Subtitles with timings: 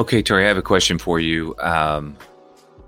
[0.00, 1.54] Okay, Tori, I have a question for you.
[1.58, 2.16] Um,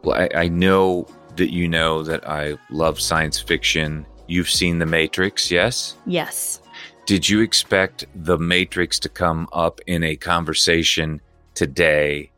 [0.02, 1.06] well, I, I know
[1.36, 4.06] that you know that I love science fiction.
[4.28, 5.94] You've seen The Matrix, yes?
[6.06, 6.62] Yes.
[7.04, 11.20] Did you expect The Matrix to come up in a conversation
[11.52, 12.30] today,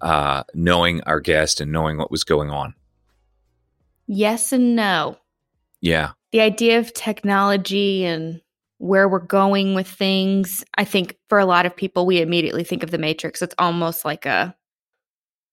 [0.00, 2.74] uh, knowing our guest and knowing what was going on?
[4.06, 5.18] Yes and no.
[5.82, 6.12] Yeah.
[6.32, 8.40] The idea of technology and
[8.84, 12.82] where we're going with things, I think for a lot of people, we immediately think
[12.82, 13.40] of the Matrix.
[13.40, 14.54] It's almost like a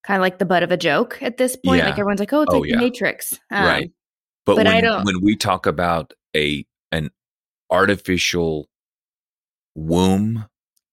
[0.03, 1.77] kind of like the butt of a joke at this point.
[1.79, 1.85] Yeah.
[1.85, 2.75] Like everyone's like, oh, it's Oh, like yeah.
[2.75, 3.39] the Matrix.
[3.49, 3.91] Um, right.
[4.45, 7.09] But, but when, I don't- when we talk about a an
[7.69, 8.67] artificial
[9.75, 10.45] womb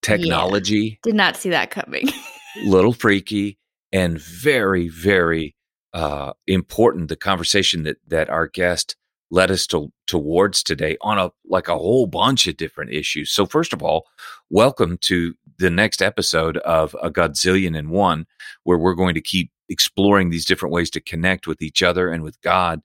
[0.02, 2.08] technology, Did not see that coming.
[2.64, 3.58] little freaky
[3.92, 5.54] and very very
[5.92, 8.96] uh important the conversation that that our guest
[9.30, 13.44] led us to towards today on a like a whole bunch of different issues so
[13.44, 14.06] first of all
[14.50, 18.26] welcome to the next episode of a godzillion and one
[18.64, 22.22] where we're going to keep exploring these different ways to connect with each other and
[22.22, 22.80] with god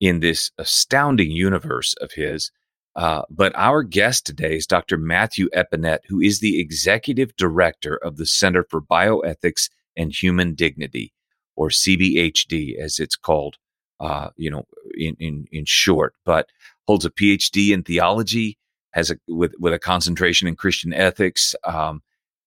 [0.00, 2.50] in this astounding universe of his
[2.94, 4.98] uh, but our guest today is Dr.
[4.98, 11.12] Matthew Eppinette, who is the executive director of the Center for Bioethics and Human Dignity,
[11.56, 13.56] or CBHD, as it's called,
[14.00, 16.14] uh, you know, in, in in short.
[16.24, 16.48] But
[16.86, 18.58] holds a PhD in theology,
[18.92, 21.54] has a with with a concentration in Christian ethics.
[21.64, 22.02] Um,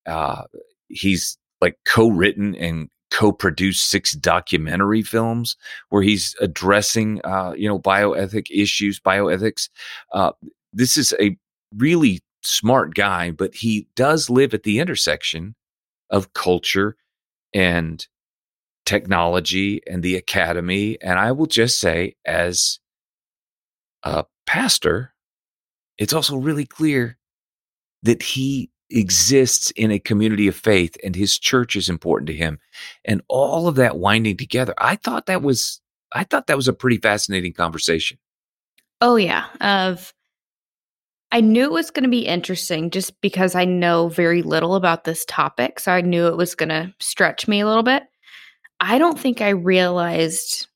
[0.06, 0.44] uh,
[0.88, 5.56] he's like co-written and co-produced six documentary films
[5.90, 9.70] where he's addressing, uh, you know, bioethic issues, bioethics.
[10.14, 10.32] Uh,
[10.74, 11.38] this is a
[11.78, 15.56] really smart guy, but he does live at the intersection
[16.10, 16.96] of culture
[17.54, 18.08] and
[18.86, 20.98] technology and the academy.
[21.02, 22.80] And I will just say, as
[24.04, 25.14] a pastor,
[25.98, 27.18] it's also really clear
[28.04, 32.60] that he exists in a community of faith and his church is important to him
[33.04, 35.82] and all of that winding together i thought that was
[36.14, 38.16] i thought that was a pretty fascinating conversation
[39.02, 39.46] oh, yeah.
[39.62, 40.14] Of,
[41.32, 45.04] I knew it was going to be interesting just because I know very little about
[45.04, 45.80] this topic.
[45.80, 48.04] So I knew it was going to stretch me a little bit.
[48.80, 50.68] I don't think I realized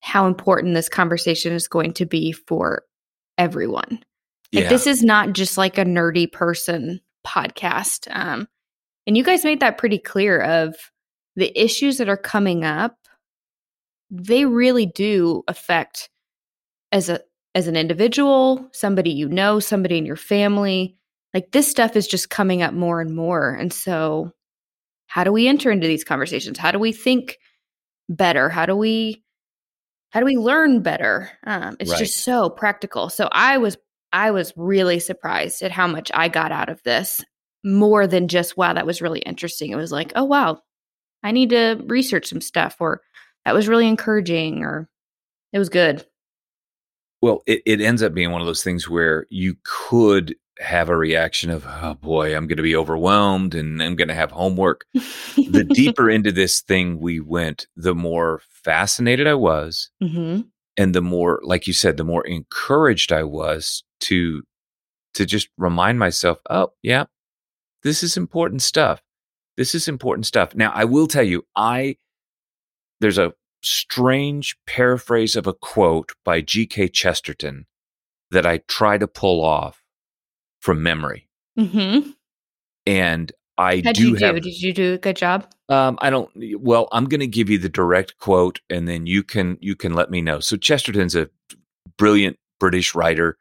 [0.00, 2.84] how important this conversation is going to be for
[3.38, 4.02] everyone.
[4.52, 8.08] Like this is not just like a nerdy person podcast.
[8.10, 8.48] Um,
[9.06, 10.76] and you guys made that pretty clear of
[11.34, 12.96] the issues that are coming up.
[14.10, 16.08] They really do affect
[16.92, 17.20] as a
[17.54, 20.96] as an individual, somebody you know, somebody in your family.
[21.34, 23.50] Like this stuff is just coming up more and more.
[23.50, 24.32] And so
[25.06, 26.58] how do we enter into these conversations?
[26.58, 27.38] How do we think
[28.08, 28.48] better?
[28.48, 29.22] How do we
[30.10, 31.30] how do we learn better?
[31.44, 31.98] Um, it's Right.
[31.98, 33.08] just so practical.
[33.10, 33.76] So I was
[34.12, 37.24] I was really surprised at how much I got out of this
[37.64, 39.70] more than just wow that was really interesting.
[39.70, 40.60] It was like oh wow
[41.22, 43.02] I need to research some stuff or
[43.44, 44.88] that was really encouraging or
[45.52, 46.06] it was good.
[47.22, 50.96] well it, it ends up being one of those things where you could have a
[50.96, 54.86] reaction of oh boy i'm going to be overwhelmed and i'm going to have homework.
[54.94, 60.40] The deeper into this thing we went the more fascinated i was hmm
[60.78, 64.42] and the more like you said the more encouraged i was to
[65.14, 67.04] to just remind myself oh yeah
[67.86, 69.00] this is important stuff.
[69.56, 70.54] This is important stuff.
[70.54, 71.96] Now i will tell you i
[73.00, 77.66] there's a strange paraphrase of a quote by gk chesterton
[78.30, 79.82] that i try to pull off
[80.66, 82.00] from memory hmm
[82.86, 84.26] and i How'd do you do?
[84.26, 85.46] have Did you do a good job?
[85.68, 86.30] um, I don't.
[86.60, 89.94] Well, I'm going to give you the direct quote, and then you can you can
[89.94, 90.40] let me know.
[90.40, 91.28] So Chesterton's a
[91.98, 93.36] brilliant British writer,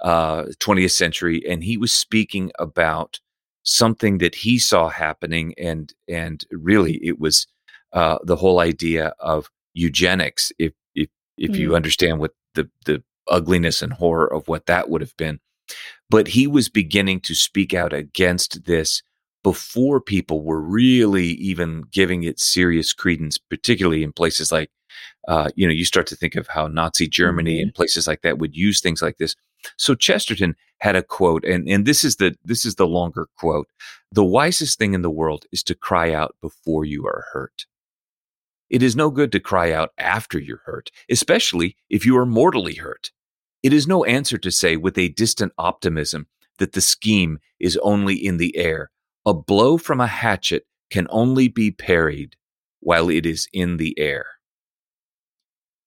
[0.00, 3.20] uh, 20th century, and he was speaking about
[3.64, 7.46] something that he saw happening, and and really it was
[7.92, 10.52] uh, the whole idea of eugenics.
[10.58, 11.76] If if if you Mm.
[11.76, 15.38] understand what the the ugliness and horror of what that would have been,
[16.10, 19.02] but he was beginning to speak out against this
[19.44, 24.70] before people were really even giving it serious credence, particularly in places like,
[25.28, 27.62] uh, you know, you start to think of how Nazi Germany Mhm.
[27.62, 29.36] and places like that would use things like this.
[29.76, 33.68] So Chesterton had a quote, and and this is the this is the longer quote:
[34.12, 37.66] "The wisest thing in the world is to cry out before you are hurt."
[38.70, 42.74] It is no good to cry out after you're hurt, especially if you are mortally
[42.74, 43.10] hurt.
[43.62, 46.26] It is no answer to say with a distant optimism
[46.58, 48.90] that the scheme is only in the air.
[49.26, 52.36] A blow from a hatchet can only be parried
[52.80, 54.26] while it is in the air.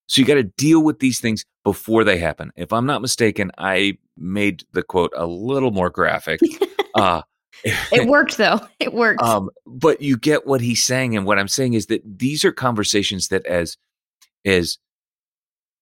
[0.07, 2.51] So you got to deal with these things before they happen.
[2.57, 6.41] If I'm not mistaken, I made the quote a little more graphic.
[6.95, 7.21] uh,
[7.63, 8.59] it worked though.
[8.79, 9.21] It worked.
[9.21, 12.51] Um, but you get what he's saying, and what I'm saying is that these are
[12.51, 13.77] conversations that, as
[14.43, 14.79] as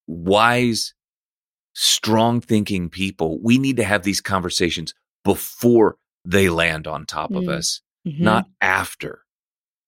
[0.06, 0.94] wise,
[1.74, 4.94] strong thinking people, we need to have these conversations
[5.24, 7.38] before they land on top mm.
[7.38, 8.22] of us, mm-hmm.
[8.22, 9.22] not after.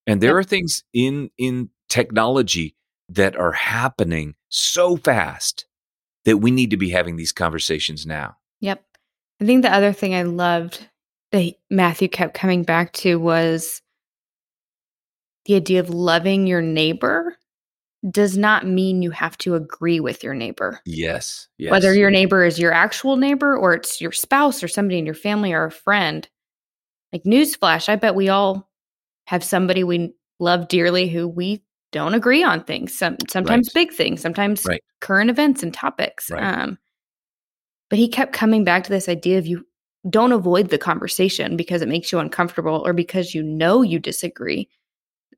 [0.06, 0.46] And there yep.
[0.46, 2.74] are things in in technology
[3.08, 5.66] that are happening so fast
[6.24, 8.36] that we need to be having these conversations now.
[8.60, 8.82] Yep.
[9.40, 10.88] I think the other thing I loved
[11.32, 13.82] that Matthew kept coming back to was
[15.46, 17.36] the idea of loving your neighbor
[18.10, 20.80] does not mean you have to agree with your neighbor.
[20.84, 21.70] Yes, yes.
[21.70, 25.14] Whether your neighbor is your actual neighbor or it's your spouse or somebody in your
[25.14, 26.28] family or a friend.
[27.12, 28.68] Like newsflash, I bet we all
[29.26, 31.62] have somebody we love dearly who we
[31.92, 32.98] don't agree on things.
[32.98, 33.86] Some sometimes right.
[33.86, 34.82] big things, sometimes right.
[35.00, 36.30] current events and topics.
[36.30, 36.42] Right.
[36.42, 36.78] Um,
[37.90, 39.66] but he kept coming back to this idea of you
[40.08, 44.68] don't avoid the conversation because it makes you uncomfortable or because you know you disagree.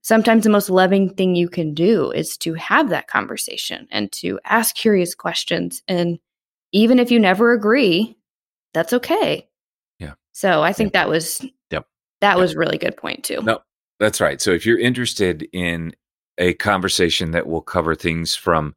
[0.05, 4.39] Sometimes the most loving thing you can do is to have that conversation and to
[4.45, 5.83] ask curious questions.
[5.89, 6.19] And
[6.73, 8.19] even if you never agree,
[8.75, 9.49] that's okay.
[9.99, 10.13] Yeah.
[10.33, 11.41] So I think that was
[11.71, 11.87] yep.
[12.21, 12.39] that yep.
[12.39, 13.41] was really good point too.
[13.41, 13.61] No,
[13.99, 14.43] that's right.
[14.43, 15.95] So if you're interested in
[16.37, 18.75] a conversation that will cover things from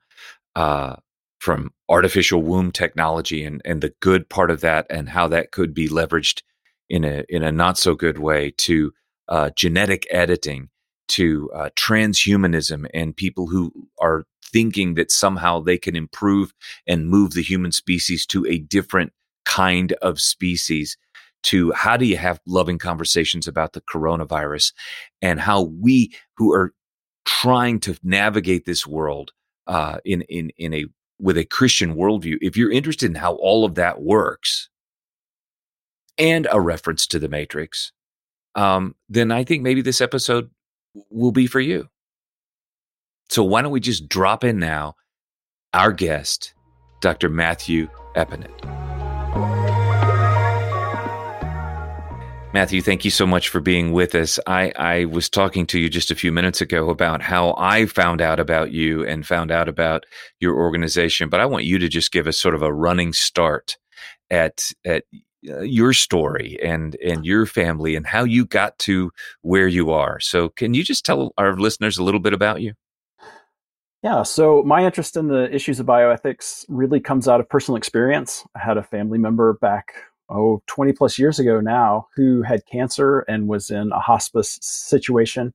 [0.56, 0.96] uh,
[1.40, 5.74] from artificial womb technology and, and the good part of that and how that could
[5.74, 6.42] be leveraged
[6.90, 8.94] in a in a not so good way to
[9.28, 10.70] uh, genetic editing
[11.10, 16.54] to uh, transhumanism and people who are thinking that somehow they can improve
[16.88, 19.12] and move the human species to a different
[19.46, 20.98] kind of species
[21.44, 24.74] to how do you have loving conversations about the coronavirus
[25.22, 26.74] and how we who are
[27.26, 29.32] trying to navigate this world
[29.68, 30.86] uh, in in in a
[31.20, 34.70] with a Christian worldview, if you're interested in how all of that works,
[36.18, 37.92] and a reference to the Matrix,
[38.56, 40.50] um, then I think maybe this episode
[41.10, 41.88] will be for you.
[43.30, 44.96] So why don't we just drop in now?
[45.74, 46.54] Our guest,
[47.02, 47.30] Dr.
[47.30, 48.64] Matthew Eppinette.
[52.54, 54.40] Matthew, thank you so much for being with us.
[54.48, 58.22] I, I was talking to you just a few minutes ago about how I found
[58.22, 60.06] out about you and found out about
[60.40, 63.78] your organization, but I want you to just give us sort of a running start
[64.32, 65.04] at at
[65.50, 69.12] uh, your story and and your family and how you got to
[69.42, 70.20] where you are.
[70.20, 72.74] So, can you just tell our listeners a little bit about you?
[74.04, 78.46] Yeah, so my interest in the issues of bioethics really comes out of personal experience.
[78.56, 79.94] I had a family member back
[80.30, 85.54] oh 20 plus years ago now who had cancer and was in a hospice situation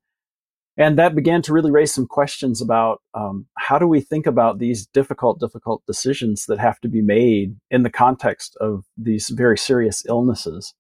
[0.77, 4.59] and that began to really raise some questions about um, how do we think about
[4.59, 9.59] these difficult difficult decisions that have to be made in the context of these very
[9.59, 10.75] serious illnesses?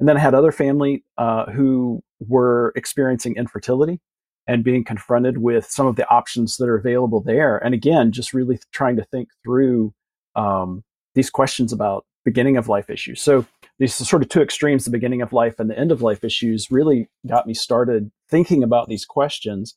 [0.00, 4.00] And then i had other family uh, who were experiencing infertility
[4.46, 7.58] and being confronted with some of the options that are available there.
[7.58, 9.92] And again just really trying to think through
[10.36, 10.84] um,
[11.14, 13.20] these questions about beginning of life issues.
[13.20, 13.46] So
[13.78, 16.70] these sort of two extremes, the beginning of life and the end of life issues,
[16.70, 19.76] really got me started thinking about these questions.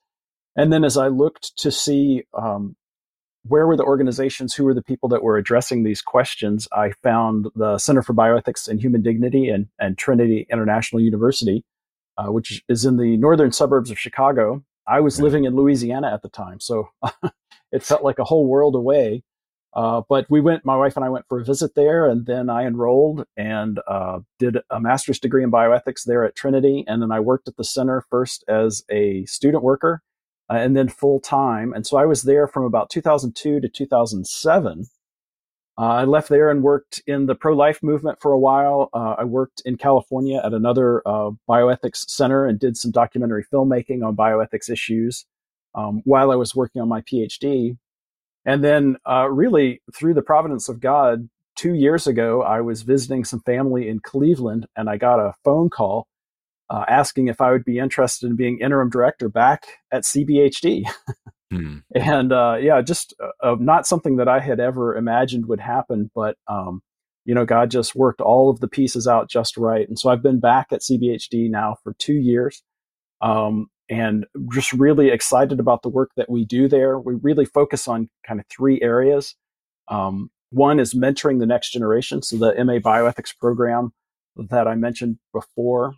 [0.55, 2.75] And then as I looked to see um,
[3.43, 7.47] where were the organizations, who were the people that were addressing these questions, I found
[7.55, 11.63] the Center for Bioethics and Human Dignity and, and Trinity International University,
[12.17, 14.63] uh, which is in the northern suburbs of Chicago.
[14.87, 16.89] I was living in Louisiana at the time, so
[17.71, 19.23] it felt like a whole world away.
[19.73, 22.49] Uh, but we went, my wife and I went for a visit there, and then
[22.49, 26.83] I enrolled and uh, did a master's degree in bioethics there at Trinity.
[26.87, 30.01] And then I worked at the center first as a student worker
[30.49, 31.73] uh, and then full time.
[31.73, 34.85] And so I was there from about 2002 to 2007.
[35.77, 38.89] Uh, I left there and worked in the pro life movement for a while.
[38.93, 44.17] Uh, I worked in California at another bioethics center and did some documentary filmmaking on
[44.17, 45.25] bioethics issues
[45.73, 47.77] um, while I was working on my PhD.
[48.45, 53.23] And then, uh, really, through the providence of God, two years ago, I was visiting
[53.23, 56.07] some family in Cleveland and I got a phone call
[56.71, 60.83] uh, asking if I would be interested in being interim director back at CBHD.
[61.51, 61.79] hmm.
[61.95, 66.37] And uh, yeah, just uh, not something that I had ever imagined would happen, but
[66.47, 66.81] um,
[67.25, 69.87] you know, God just worked all of the pieces out just right.
[69.87, 72.63] And so I've been back at CBHD now for two years.
[73.21, 76.97] Um, and just really excited about the work that we do there.
[76.97, 79.35] We really focus on kind of three areas.
[79.89, 83.91] Um, one is mentoring the next generation, so the MA Bioethics program
[84.37, 85.95] that I mentioned before,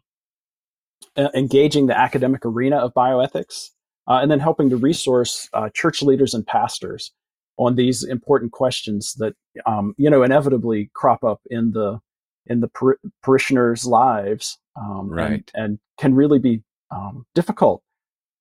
[1.16, 3.70] uh, engaging the academic arena of bioethics,
[4.08, 7.12] uh, and then helping to resource uh, church leaders and pastors
[7.58, 9.36] on these important questions that
[9.68, 12.00] um, you know inevitably crop up in the
[12.48, 17.82] in the par- parishioners' lives, um, right, and, and, can really be um, difficult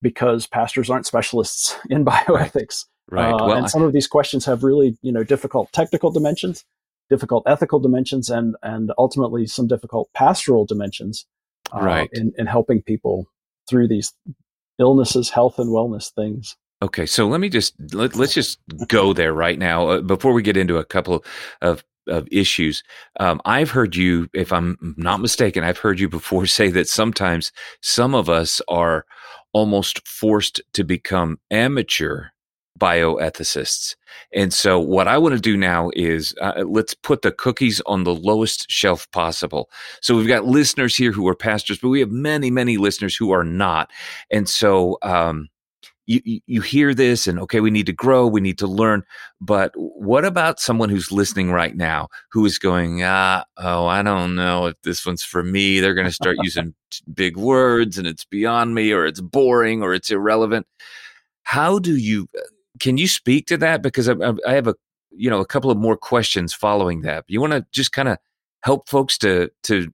[0.01, 2.87] because pastors aren't specialists in bioethics.
[3.11, 3.31] Right.
[3.31, 3.35] right.
[3.35, 6.65] Uh, well, and some of these questions have really, you know, difficult technical dimensions,
[7.11, 11.27] difficult ethical dimensions, and and ultimately some difficult pastoral dimensions.
[11.75, 12.11] Uh, right.
[12.13, 13.27] In, in helping people
[13.69, 14.13] through these
[14.79, 16.57] illnesses, health, and wellness things.
[16.83, 20.43] Okay, so let me just let, us just go there right now uh, before we
[20.43, 21.25] get into a couple
[21.61, 22.83] of of issues.
[23.21, 27.53] Um, I've heard you, if I'm not mistaken, I've heard you before say that sometimes
[27.81, 29.05] some of us are
[29.53, 32.27] almost forced to become amateur
[32.79, 33.95] bioethicists.
[34.35, 38.05] And so, what I want to do now is uh, let's put the cookies on
[38.05, 39.71] the lowest shelf possible.
[40.01, 43.31] So, we've got listeners here who are pastors, but we have many, many listeners who
[43.31, 43.91] are not.
[44.31, 45.49] And so, um,
[46.07, 49.05] you, you hear this and okay, we need to grow, we need to learn.
[49.41, 54.35] But what about someone who's listening right now who is going, ah, oh, I don't
[54.35, 55.81] know if this one's for me.
[55.81, 56.75] They're going to start using
[57.15, 60.67] big words and it's beyond me or it's boring or it's irrelevant.
[61.45, 62.29] How do you,
[62.81, 63.83] can you speak to that?
[63.83, 64.15] Because I,
[64.47, 64.75] I have a,
[65.11, 67.25] you know, a couple of more questions following that.
[67.29, 68.19] You want to just kind of
[68.63, 69.93] help folks to, to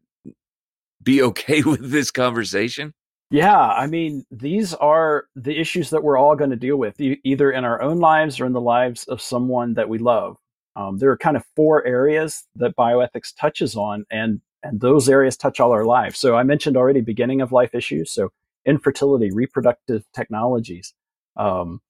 [1.02, 2.94] be okay with this conversation?
[3.30, 7.20] Yeah, I mean, these are the issues that we're all going to deal with, e-
[7.24, 10.36] either in our own lives or in the lives of someone that we love.
[10.76, 15.36] Um, there are kind of four areas that bioethics touches on, and and those areas
[15.36, 16.18] touch all our lives.
[16.18, 18.30] So I mentioned already beginning of life issues, so
[18.66, 20.94] infertility, reproductive technologies,
[21.36, 21.80] um,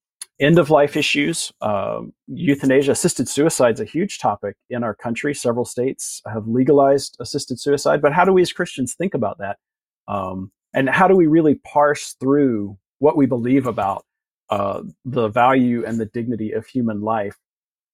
[0.40, 5.34] end of life issues, uh, euthanasia, assisted suicide is a huge topic in our country.
[5.34, 9.58] Several states have legalized assisted suicide, but how do we as Christians think about that?
[10.08, 14.04] Um, and how do we really parse through what we believe about
[14.50, 17.36] uh, the value and the dignity of human life?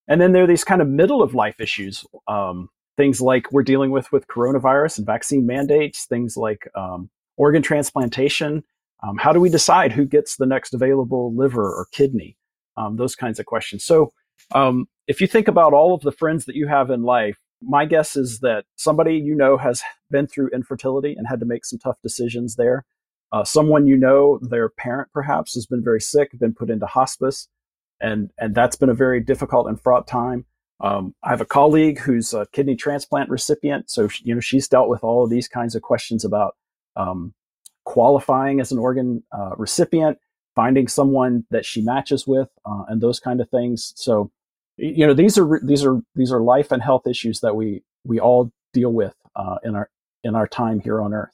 [0.09, 3.63] And then there are these kind of middle of life issues um, things like we're
[3.63, 8.63] dealing with with coronavirus and vaccine mandates things like um, organ transplantation.
[9.03, 12.37] Um, how do we decide who gets the next available liver or kidney?
[12.77, 13.85] Um, those kinds of questions.
[13.85, 14.13] So
[14.55, 17.85] um, if you think about all of the friends that you have in life my
[17.85, 21.79] guess is that somebody you know has been through infertility and had to make some
[21.79, 22.85] tough decisions there.
[23.33, 27.49] Uh, someone you know, their parent perhaps has been very sick, been put into hospice,
[28.01, 30.45] and and that's been a very difficult and fraught time.
[30.81, 34.69] Um, I have a colleague who's a kidney transplant recipient, so she, you know she's
[34.69, 36.57] dealt with all of these kinds of questions about
[36.97, 37.35] um,
[37.85, 40.19] qualifying as an organ uh, recipient,
[40.55, 43.93] finding someone that she matches with, uh, and those kind of things.
[43.97, 44.31] So
[44.77, 48.21] you know these are these are these are life and health issues that we we
[48.21, 49.89] all deal with uh, in our
[50.23, 51.31] in our time here on earth.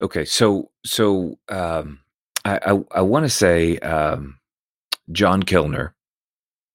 [0.00, 2.00] Okay so so um,
[2.44, 4.38] i i, I want to say um,
[5.10, 5.92] john kilner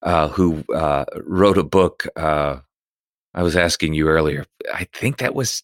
[0.02, 2.58] uh, who uh, wrote a book uh,
[3.34, 4.46] i was asking you earlier.
[4.74, 5.64] I think that was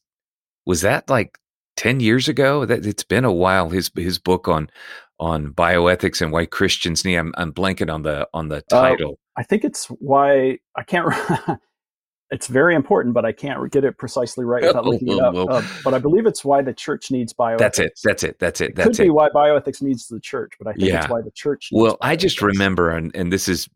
[0.65, 1.38] was that like
[1.77, 2.65] 10 years ago?
[2.65, 4.69] That it's been a while his his book on
[5.19, 7.17] on bioethics and why Christians need.
[7.17, 9.11] I'm, I'm blanking on the on the uh, title.
[9.11, 11.13] Uh, I think it's why I can't.
[12.31, 15.35] it's very important, but I can't get it precisely right without looking it up.
[15.35, 17.57] Uh, but I believe it's why the church needs bioethics.
[17.57, 17.99] That's it.
[18.03, 18.39] That's it.
[18.39, 18.75] That's it.
[18.75, 18.91] That's it.
[18.91, 19.07] Could it.
[19.07, 21.01] be why bioethics needs the church, but I think yeah.
[21.01, 21.69] it's why the church.
[21.71, 23.69] well, I just remember, and, and this is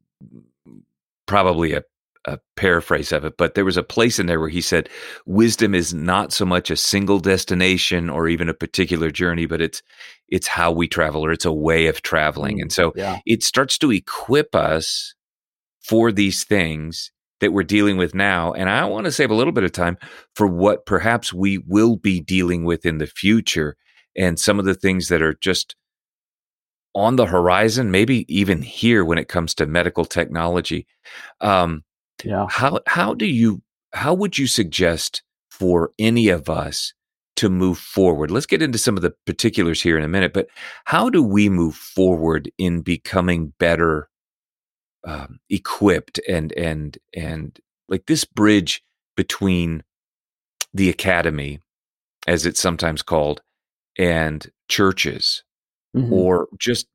[1.26, 1.84] probably a
[2.26, 4.90] a paraphrase of it, but there was a place in there where he said,
[5.26, 9.82] "Wisdom is not so much a single destination or even a particular journey, but it's
[10.30, 13.20] it's how we travel, or it's a way of traveling." And so yeah.
[13.26, 15.16] it starts to equip us
[15.82, 17.12] for these things
[17.42, 18.54] that we're dealing with now.
[18.54, 19.98] And I want to save a little bit of time
[20.34, 23.76] for what perhaps we will be dealing with in the future,
[24.16, 25.76] and some of the things that are just
[26.96, 30.86] on the horizon, maybe even here when it comes to medical technology.
[31.42, 31.84] Um,
[32.24, 32.48] yeah.
[32.50, 33.62] How how do you
[33.94, 36.94] how would you suggest for any of us
[37.38, 38.32] to move forward?
[38.32, 40.48] Let's get into some of the particulars here in a minute, but
[40.86, 44.10] how do we move forward in becoming better
[45.06, 48.84] um, equipped and and and like this bridge
[49.16, 49.84] between
[50.74, 51.60] the academy,
[52.28, 53.42] as it's sometimes called,
[53.98, 55.44] and churches,
[55.96, 56.12] mm-hmm.
[56.12, 56.88] or just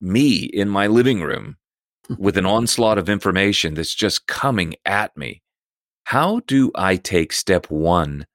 [0.00, 1.56] me in my living room
[2.16, 5.42] with an onslaught of information that's just coming at me.
[6.04, 8.26] How do I take step one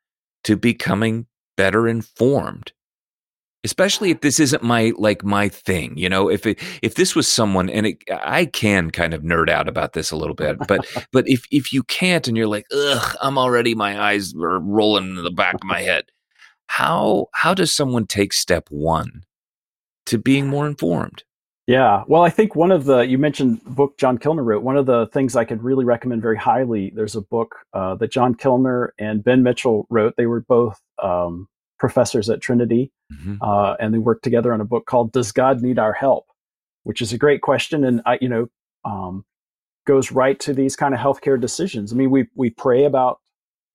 [0.43, 1.25] to becoming
[1.57, 2.71] better informed?
[3.63, 6.29] Especially if this isn't my like my thing, you know.
[6.29, 9.93] If it, if this was someone, and it, I can kind of nerd out about
[9.93, 13.37] this a little bit, but but if if you can't, and you're like, ugh, I'm
[13.37, 16.03] already my eyes are rolling in the back of my head.
[16.67, 19.23] How how does someone take step one
[20.07, 21.23] to being more informed?
[21.65, 22.03] Yeah.
[22.07, 25.07] Well, I think one of the, you mentioned book John Kilner wrote, one of the
[25.07, 29.23] things I could really recommend very highly, there's a book uh, that John Kilner and
[29.23, 30.15] Ben Mitchell wrote.
[30.17, 31.47] They were both um,
[31.79, 33.35] professors at Trinity, mm-hmm.
[33.41, 36.25] uh, and they worked together on a book called "Does God Need Our Help?"
[36.83, 38.47] which is a great question, and I, you know,
[38.85, 39.25] um,
[39.85, 41.91] goes right to these kind of healthcare decisions.
[41.91, 43.19] I mean, we we pray about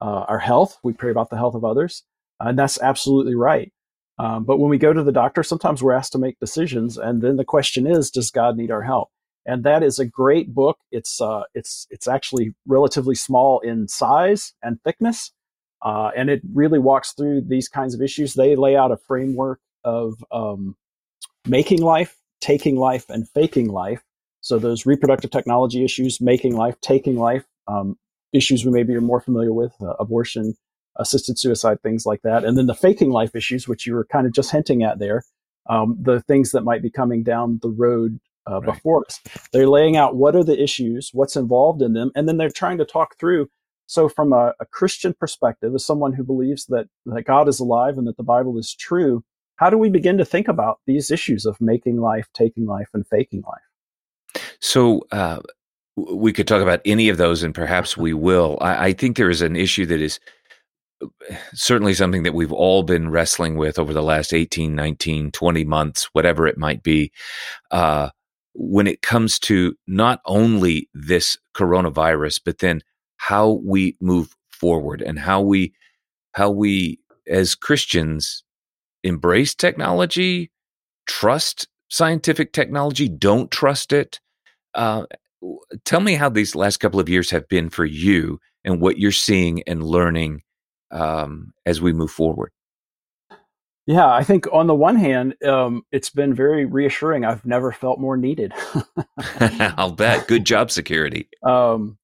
[0.00, 2.04] uh, our health, we pray about the health of others,
[2.40, 3.72] and that's absolutely right.
[4.18, 7.22] Um, but when we go to the doctor, sometimes we're asked to make decisions, and
[7.22, 9.10] then the question is, does God need our help?
[9.46, 10.78] And that is a great book.
[10.90, 15.32] It's uh, it's it's actually relatively small in size and thickness,
[15.82, 18.34] uh, and it really walks through these kinds of issues.
[18.34, 20.76] They lay out a framework of um,
[21.46, 24.02] making life, taking life, and faking life.
[24.40, 27.96] So those reproductive technology issues, making life, taking life, um,
[28.32, 30.54] issues we maybe are more familiar with, uh, abortion,
[30.98, 32.44] assisted suicide, things like that.
[32.44, 35.22] And then the faking life issues, which you were kind of just hinting at there,
[35.68, 38.18] um, the things that might be coming down the road
[38.50, 38.74] uh, right.
[38.74, 39.20] before us.
[39.52, 42.78] They're laying out what are the issues, what's involved in them, and then they're trying
[42.78, 43.48] to talk through.
[43.86, 47.96] So, from a, a Christian perspective, as someone who believes that, that God is alive
[47.96, 49.24] and that the Bible is true,
[49.56, 53.06] how do we begin to think about these issues of making life, taking life, and
[53.06, 54.42] faking life?
[54.60, 55.40] So, uh,
[55.96, 58.58] we could talk about any of those, and perhaps we will.
[58.60, 60.20] I, I think there is an issue that is
[61.54, 66.08] certainly something that we've all been wrestling with over the last 18, 19, 20 months,
[66.12, 67.12] whatever it might be,
[67.70, 68.10] uh,
[68.54, 72.82] when it comes to not only this coronavirus, but then
[73.16, 75.72] how we move forward and how we,
[76.32, 78.42] how we as Christians
[79.04, 80.50] embrace technology,
[81.06, 84.20] trust scientific technology, don't trust it.
[84.74, 85.04] Uh,
[85.84, 89.12] tell me how these last couple of years have been for you and what you're
[89.12, 90.42] seeing and learning
[90.90, 92.50] um, as we move forward?
[93.86, 97.24] Yeah, I think on the one hand, um, it's been very reassuring.
[97.24, 98.52] I've never felt more needed.
[99.40, 100.28] I'll bet.
[100.28, 101.28] Good job security.
[101.42, 101.96] Um,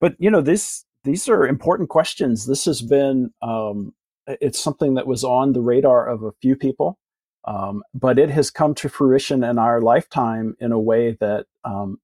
[0.00, 2.46] but you know, this these are important questions.
[2.46, 3.94] This has been um,
[4.26, 6.98] it's something that was on the radar of a few people,
[7.44, 11.98] um, but it has come to fruition in our lifetime in a way that um,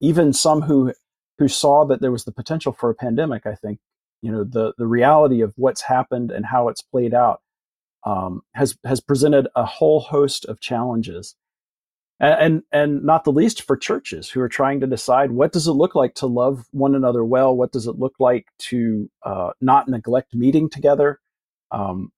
[0.00, 0.92] even some who
[1.38, 3.80] who saw that there was the potential for a pandemic, I think,
[4.24, 7.40] you know the the reality of what's happened and how it's played out
[8.04, 11.36] um, has has presented a whole host of challenges.
[12.20, 15.66] And, and, and not the least for churches who are trying to decide what does
[15.66, 17.56] it look like to love one another well?
[17.56, 21.18] What does it look like to uh, not neglect meeting together?
[21.72, 22.12] Um,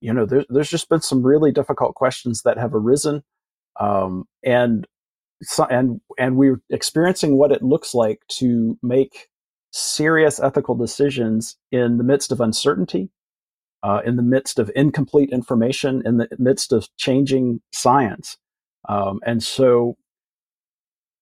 [0.00, 3.22] you know there, there's just been some really difficult questions that have arisen
[3.80, 4.86] um, and
[5.42, 9.28] so, and and we're experiencing what it looks like to make
[9.72, 13.10] serious ethical decisions in the midst of uncertainty,
[13.82, 18.36] uh, in the midst of incomplete information, in the midst of changing science.
[18.88, 19.96] Um, and so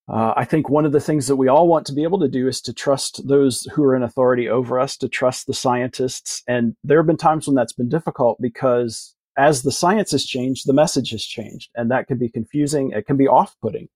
[0.06, 2.28] uh, I think one of the things that we all want to be able to
[2.28, 6.42] do is to trust those who are in authority over us, to trust the scientists.
[6.46, 10.66] And there have been times when that's been difficult because as the science has changed,
[10.66, 11.70] the message has changed.
[11.74, 13.88] And that can be confusing, it can be off putting.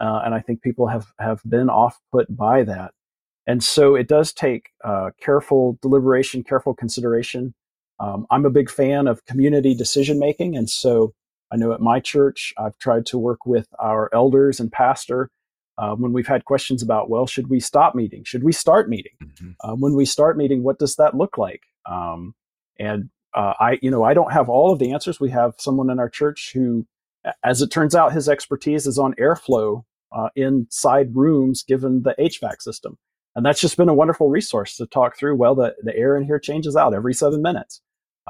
[0.00, 2.92] Uh, and I think people have, have been off put by that.
[3.46, 7.54] And so it does take uh, careful deliberation, careful consideration.
[7.98, 10.56] Um, I'm a big fan of community decision making.
[10.56, 11.12] And so
[11.52, 15.30] I know at my church, I've tried to work with our elders and pastor
[15.78, 18.24] uh, when we've had questions about, well, should we stop meeting?
[18.24, 19.12] Should we start meeting?
[19.22, 19.50] Mm-hmm.
[19.60, 21.62] Uh, when we start meeting, what does that look like?
[21.86, 22.34] Um,
[22.78, 25.18] and uh, I, you know, I don't have all of the answers.
[25.18, 26.86] We have someone in our church who,
[27.42, 32.60] as it turns out, his expertise is on airflow uh, inside rooms given the HVAC
[32.60, 32.98] system.
[33.34, 35.36] And that's just been a wonderful resource to talk through.
[35.36, 37.80] Well, the, the air in here changes out every seven minutes.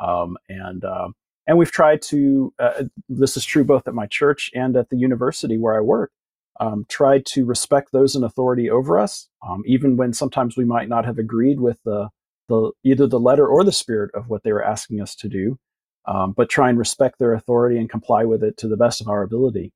[0.00, 1.08] Um, and, uh,
[1.46, 4.96] and we've tried to, uh, this is true both at my church and at the
[4.96, 6.12] university where I work,
[6.60, 10.88] um, tried to respect those in authority over us, um, even when sometimes we might
[10.88, 12.08] not have agreed with the,
[12.48, 15.58] the, either the letter or the spirit of what they were asking us to do,
[16.06, 19.08] um, but try and respect their authority and comply with it to the best of
[19.08, 19.72] our ability.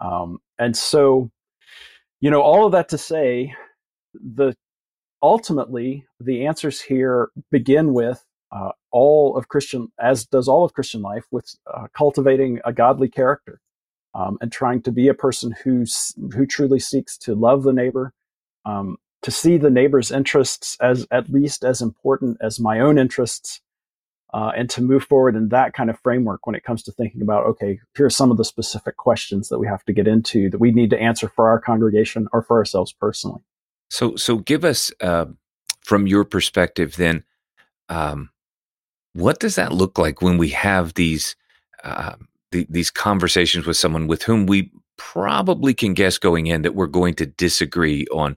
[0.00, 1.30] Um, and so,
[2.20, 3.54] you know, all of that to say,
[4.14, 4.54] the
[5.22, 11.02] ultimately, the answers here begin with uh, all of Christian, as does all of Christian
[11.02, 13.60] life, with uh, cultivating a godly character
[14.14, 18.12] um, and trying to be a person who's, who truly seeks to love the neighbor,
[18.64, 23.60] um, to see the neighbor's interests as at least as important as my own interests,
[24.34, 27.22] uh, and to move forward in that kind of framework when it comes to thinking
[27.22, 30.50] about okay, here are some of the specific questions that we have to get into
[30.50, 33.40] that we need to answer for our congregation or for ourselves personally.
[33.88, 35.26] So, so give us uh,
[35.82, 37.24] from your perspective then,
[37.88, 38.30] um,
[39.14, 41.34] what does that look like when we have these
[41.82, 42.14] uh,
[42.50, 46.86] the, these conversations with someone with whom we probably can guess going in that we're
[46.86, 48.36] going to disagree on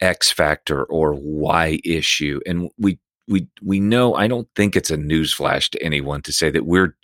[0.00, 2.40] X factor or Y issue.
[2.46, 6.50] And we we we know I don't think it's a newsflash to anyone to say
[6.50, 6.96] that we're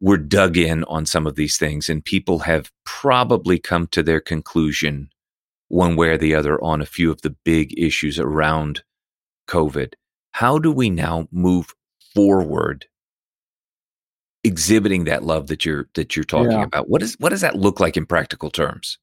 [0.00, 4.20] we're dug in on some of these things and people have probably come to their
[4.20, 5.10] conclusion
[5.70, 8.82] one way or the other on a few of the big issues around
[9.48, 9.94] COVID.
[10.32, 11.74] How do we now move
[12.14, 12.86] forward
[14.42, 16.64] exhibiting that love that you're that you're talking yeah.
[16.64, 16.88] about?
[16.88, 18.98] What is what does that look like in practical terms?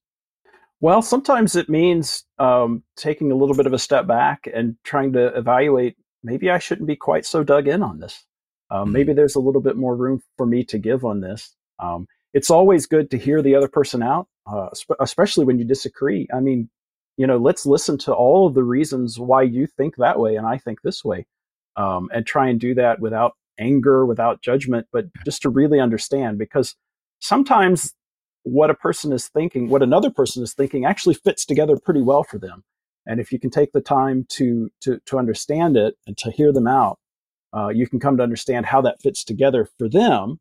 [0.80, 5.14] Well, sometimes it means um, taking a little bit of a step back and trying
[5.14, 5.96] to evaluate.
[6.24, 8.26] Maybe I shouldn't be quite so dug in on this.
[8.70, 8.92] Um, mm-hmm.
[8.92, 11.56] Maybe there's a little bit more room for me to give on this.
[11.80, 16.28] Um, it's always good to hear the other person out, uh, especially when you disagree.
[16.34, 16.70] I mean,
[17.18, 20.46] you know, let's listen to all of the reasons why you think that way and
[20.46, 21.26] I think this way,
[21.76, 26.38] um, and try and do that without anger, without judgment, but just to really understand
[26.38, 26.76] because
[27.20, 27.94] sometimes
[28.44, 32.24] what a person is thinking, what another person is thinking actually fits together pretty well
[32.24, 32.64] for them.
[33.06, 36.54] And if you can take the time to, to, to understand it and to hear
[36.54, 37.00] them out,
[37.56, 40.40] uh, you can come to understand how that fits together for them.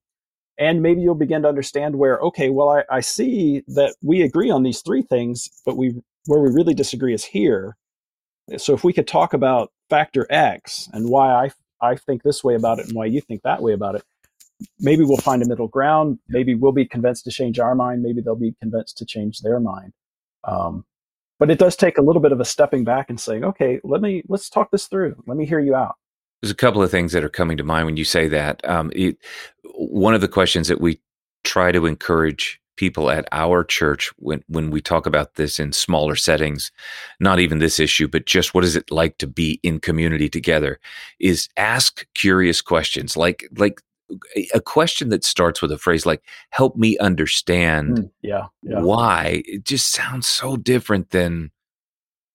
[0.58, 4.50] And maybe you'll begin to understand where, okay, well, I, I see that we agree
[4.50, 5.94] on these three things, but we,
[6.26, 7.76] where we really disagree is here.
[8.56, 12.54] So if we could talk about factor X and why I I think this way
[12.54, 14.04] about it and why you think that way about it.
[14.80, 16.18] Maybe we'll find a middle ground.
[16.28, 18.02] Maybe we'll be convinced to change our mind.
[18.02, 19.92] Maybe they'll be convinced to change their mind.
[20.44, 20.84] Um,
[21.38, 24.00] but it does take a little bit of a stepping back and saying, okay, let
[24.00, 25.22] me let's talk this through.
[25.26, 25.96] Let me hear you out.
[26.40, 28.66] There's a couple of things that are coming to mind when you say that.
[28.68, 29.18] Um, it,
[29.74, 31.00] one of the questions that we
[31.44, 36.14] try to encourage people at our church when when we talk about this in smaller
[36.14, 36.70] settings
[37.20, 40.78] not even this issue but just what is it like to be in community together
[41.18, 43.80] is ask curious questions like like
[44.54, 49.42] a question that starts with a phrase like help me understand mm, yeah, yeah, why
[49.46, 51.50] it just sounds so different than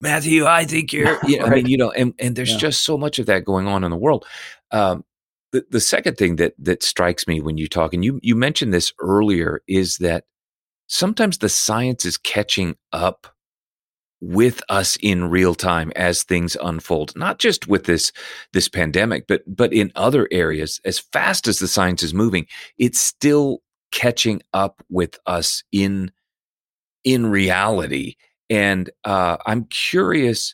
[0.01, 1.51] Matthew, I think you're, yeah, right.
[1.51, 2.57] I mean, you know, and, and there's yeah.
[2.57, 4.25] just so much of that going on in the world.
[4.71, 5.05] Um,
[5.51, 8.73] the, the second thing that that strikes me when you talk, and you you mentioned
[8.73, 10.23] this earlier, is that
[10.87, 13.27] sometimes the science is catching up
[14.21, 18.11] with us in real time as things unfold not just with this
[18.53, 22.45] this pandemic but but in other areas as fast as the science is moving
[22.77, 26.11] it's still catching up with us in
[27.03, 28.13] in reality
[28.51, 30.53] and uh, i'm curious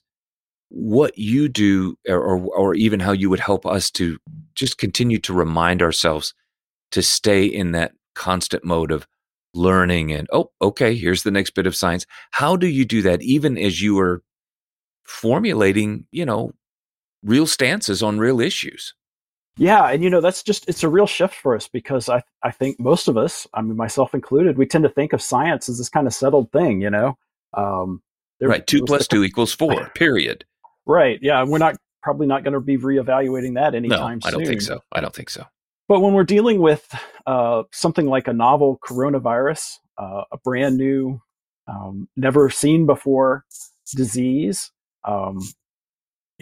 [0.69, 4.17] what you do or or even how you would help us to
[4.55, 6.33] just continue to remind ourselves
[6.91, 9.07] to stay in that constant mode of
[9.53, 12.05] learning and oh okay here's the next bit of science.
[12.31, 14.21] How do you do that even as you are
[15.05, 16.51] formulating you know
[17.23, 18.93] real stances on real issues?
[19.57, 22.51] Yeah and you know that's just it's a real shift for us because i i
[22.51, 25.77] think most of us i mean myself included we tend to think of science as
[25.77, 27.17] this kind of settled thing you know
[27.57, 28.01] um
[28.41, 30.45] right two plus two equals four period
[30.85, 34.31] right yeah we're not probably not going to be reevaluating that anytime soon.
[34.31, 35.43] no, i don't think so i don't think so
[35.87, 36.93] but when we're dealing with
[37.25, 41.21] uh, something like a novel coronavirus, uh, a brand new,
[41.67, 43.45] um, never seen before
[43.95, 44.71] disease,
[45.05, 45.39] um,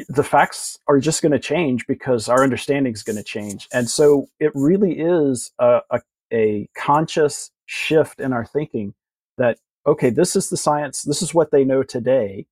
[0.10, 3.68] the facts are just going to change because our understanding is going to change.
[3.72, 6.00] And so it really is a, a,
[6.34, 8.94] a conscious shift in our thinking
[9.38, 12.46] that, okay, this is the science, this is what they know today.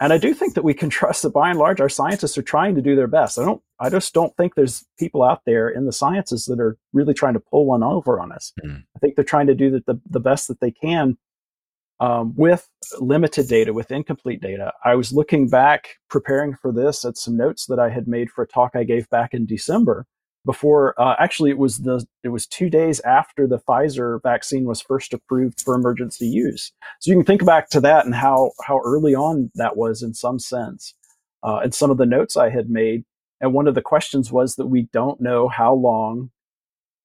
[0.00, 2.42] And I do think that we can trust that by and large, our scientists are
[2.42, 3.38] trying to do their best.
[3.38, 6.76] I don't, I just don't think there's people out there in the sciences that are
[6.92, 8.52] really trying to pull one over on us.
[8.64, 8.82] Mm.
[8.96, 11.16] I think they're trying to do the, the, the best that they can
[12.00, 14.72] um, with limited data, with incomplete data.
[14.84, 18.42] I was looking back, preparing for this at some notes that I had made for
[18.42, 20.04] a talk I gave back in December
[20.44, 24.80] before uh, actually it was the it was two days after the Pfizer vaccine was
[24.80, 26.72] first approved for emergency use.
[27.00, 30.14] So you can think back to that and how how early on that was in
[30.14, 30.94] some sense,
[31.42, 33.04] uh, and some of the notes I had made.
[33.40, 36.30] And one of the questions was that we don't know how long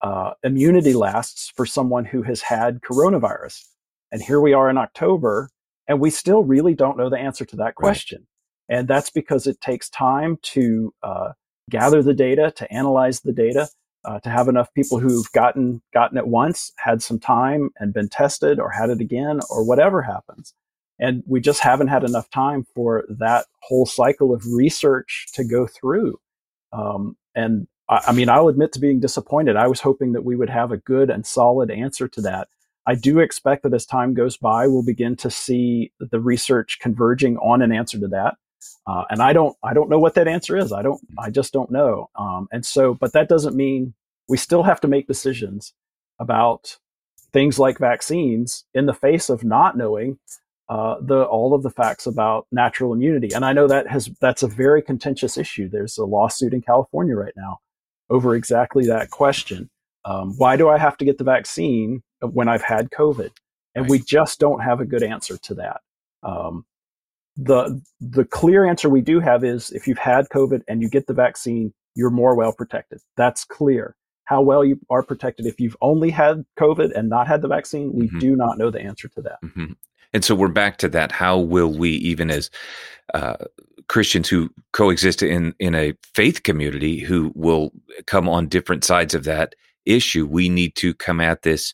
[0.02, 3.64] uh, immunity lasts for someone who has had coronavirus.
[4.12, 5.50] And here we are in October,
[5.88, 8.28] and we still really don't know the answer to that question.
[8.70, 8.80] Right.
[8.80, 11.30] And that's because it takes time to uh,
[11.70, 13.70] gather the data, to analyze the data,
[14.06, 18.10] uh, to have enough people who've gotten gotten it once, had some time, and been
[18.10, 20.54] tested, or had it again, or whatever happens.
[21.00, 25.68] And we just haven't had enough time for that whole cycle of research to go
[25.68, 26.20] through.
[26.74, 29.56] Um, and I, I mean, I'll admit to being disappointed.
[29.56, 32.48] I was hoping that we would have a good and solid answer to that.
[32.88, 37.38] I do expect that as time goes by, we'll begin to see the research converging
[37.38, 38.36] on an answer to that.
[38.86, 40.72] Uh, and I don't, I don't know what that answer is.
[40.72, 42.10] I don't, I just don't know.
[42.16, 43.94] Um, and so, but that doesn't mean
[44.28, 45.74] we still have to make decisions
[46.20, 46.78] about
[47.34, 50.18] things like vaccines in the face of not knowing
[50.70, 53.34] uh, the all of the facts about natural immunity.
[53.34, 55.70] And I know that has that's a very contentious issue.
[55.70, 57.60] There's a lawsuit in California right now
[58.10, 59.70] over exactly that question.
[60.04, 63.32] Um, why do I have to get the vaccine when I've had COVID?
[63.76, 63.90] And right.
[63.90, 65.82] we just don't have a good answer to that.
[66.24, 66.66] Um,
[67.38, 71.08] the the clear answer we do have is if you've had COVID and you get
[71.08, 73.00] the vaccine, you're more well protected.
[73.16, 73.96] That's clear.
[74.26, 77.94] How well you are protected if you've only had COVID and not had the vaccine,
[77.94, 78.20] we mm-hmm.
[78.20, 79.38] do not know the answer to that.
[79.46, 79.74] Mm-hmm.
[80.14, 81.12] And so we're back to that.
[81.12, 82.50] How will we, even as
[83.14, 83.38] uh,
[83.88, 87.72] Christians who coexist in in a faith community, who will
[88.06, 89.54] come on different sides of that
[89.86, 91.74] issue, we need to come at this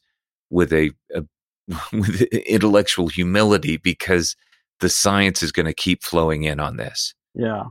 [0.49, 1.23] with a, a
[1.93, 4.35] with intellectual humility because
[4.83, 7.13] the science is going to keep flowing in on this.
[7.33, 7.67] Yeah.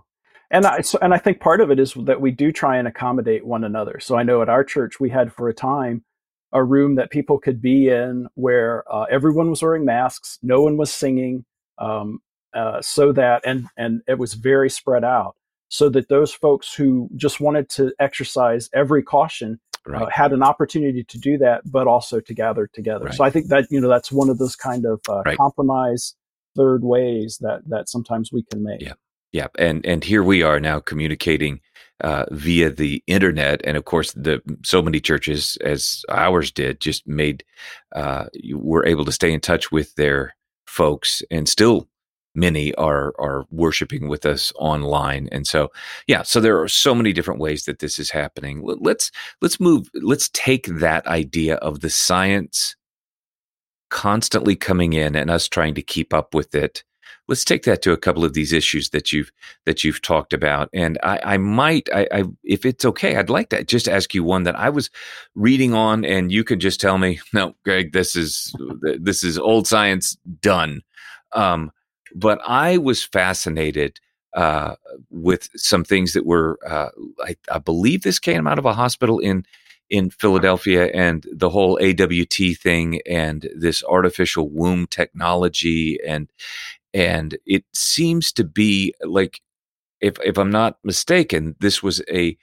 [0.51, 2.89] And I, so, and I think part of it is that we do try and
[2.89, 4.01] accommodate one another.
[4.01, 6.05] So I know at our church, we had for a time
[6.53, 10.79] a room that people could be in where uh, everyone was wearing masks, no one
[10.79, 11.45] was singing,
[11.77, 12.21] um,
[12.55, 15.37] uh, so that and and it was very spread out,
[15.69, 20.03] so that those folks who just wanted to exercise every caution uh, right.
[20.03, 23.07] uh, had an opportunity to do that, but also to gather together.
[23.07, 23.15] Right.
[23.15, 25.37] So I think that you know that's one of those kind of uh, right.
[25.37, 26.15] compromise
[26.57, 28.83] third ways that that sometimes we can make.
[28.83, 28.95] Yeah.
[29.33, 31.61] Yeah, and and here we are now communicating
[32.03, 37.07] uh, via the internet, and of course, the so many churches as ours did just
[37.07, 37.43] made
[37.97, 40.37] uh, were able to stay in touch with their
[40.67, 41.89] folks, and still
[42.35, 45.71] many are are worshiping with us online, and so
[46.07, 48.63] yeah, so there are so many different ways that this is happening.
[48.63, 49.11] Let's
[49.41, 49.89] let's move.
[49.95, 52.77] Let's take that idea of the science
[53.93, 56.83] constantly coming in and us trying to keep up with it
[57.29, 59.33] let's take that to a couple of these issues that you've
[59.65, 60.69] that you've talked about.
[60.73, 64.25] And I, I might, I, I, if it's okay, I'd like to just ask you
[64.25, 64.91] one that I was
[65.35, 68.55] reading on, and you can just tell me, no, Greg, this is
[69.01, 70.83] this is old science done.
[71.33, 71.71] Um,
[72.15, 73.99] but I was fascinated
[74.35, 74.77] uh,
[75.11, 76.89] with some things that were, uh,
[77.25, 79.47] I, I believe this came out of a hospital in
[79.93, 86.33] in Philadelphia and the whole AWT thing and this artificial womb technology and
[86.95, 89.41] and it seems to be like
[90.01, 92.37] if if I'm not mistaken, this was a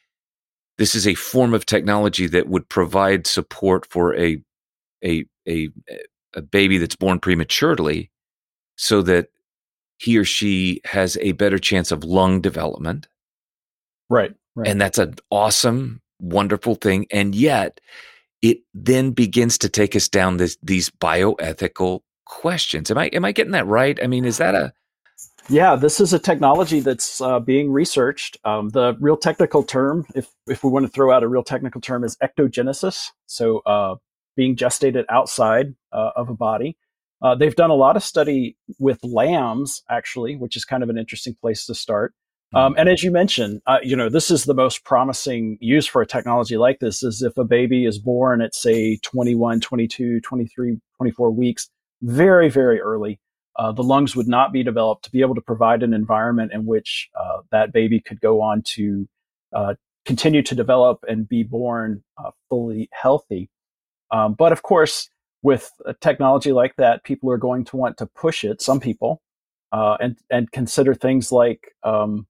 [0.77, 4.41] this is a form of technology that would provide support for a
[5.03, 5.69] a a
[6.35, 8.12] a baby that's born prematurely
[8.77, 9.29] so that
[9.97, 13.07] he or she has a better chance of lung development.
[14.07, 14.33] Right.
[14.55, 14.67] right.
[14.67, 17.08] And that's an awesome, wonderful thing.
[17.12, 17.79] And yet
[18.41, 22.91] it then begins to take us down this, these bioethical questions.
[22.91, 23.99] Am I am I getting that right?
[24.01, 24.73] I mean, is that a
[25.49, 28.38] yeah, this is a technology that's uh, being researched.
[28.45, 31.82] Um, the real technical term, if if we want to throw out a real technical
[31.82, 33.08] term, is ectogenesis.
[33.25, 33.95] So uh,
[34.36, 36.77] being gestated outside uh, of a body.
[37.21, 40.97] Uh, they've done a lot of study with lambs, actually, which is kind of an
[40.97, 42.13] interesting place to start.
[42.53, 46.01] Um, and as you mentioned, uh, you know, this is the most promising use for
[46.01, 50.77] a technology like this is if a baby is born at say 21, 22, 23,
[50.97, 51.69] 24 weeks,
[52.01, 53.19] very, very early.
[53.57, 56.65] Uh, the lungs would not be developed to be able to provide an environment in
[56.65, 59.07] which uh, that baby could go on to
[59.53, 63.49] uh, continue to develop and be born uh, fully healthy.
[64.12, 65.09] Um, but of course,
[65.43, 68.62] with a technology like that, people are going to want to push it.
[68.62, 69.21] Some people
[69.71, 72.25] uh, and and consider things like um,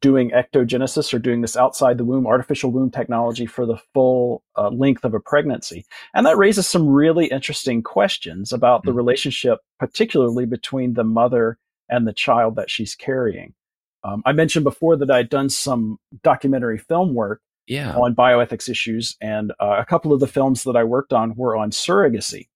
[0.00, 4.68] doing ectogenesis or doing this outside the womb, artificial womb technology for the full uh,
[4.68, 5.84] length of a pregnancy.
[6.14, 8.90] And that raises some really interesting questions about mm-hmm.
[8.90, 13.54] the relationship, particularly between the mother and the child that she's carrying.
[14.02, 17.94] Um, I mentioned before that I'd done some documentary film work yeah.
[17.94, 21.56] on bioethics issues, and uh, a couple of the films that I worked on were
[21.56, 22.48] on surrogacy.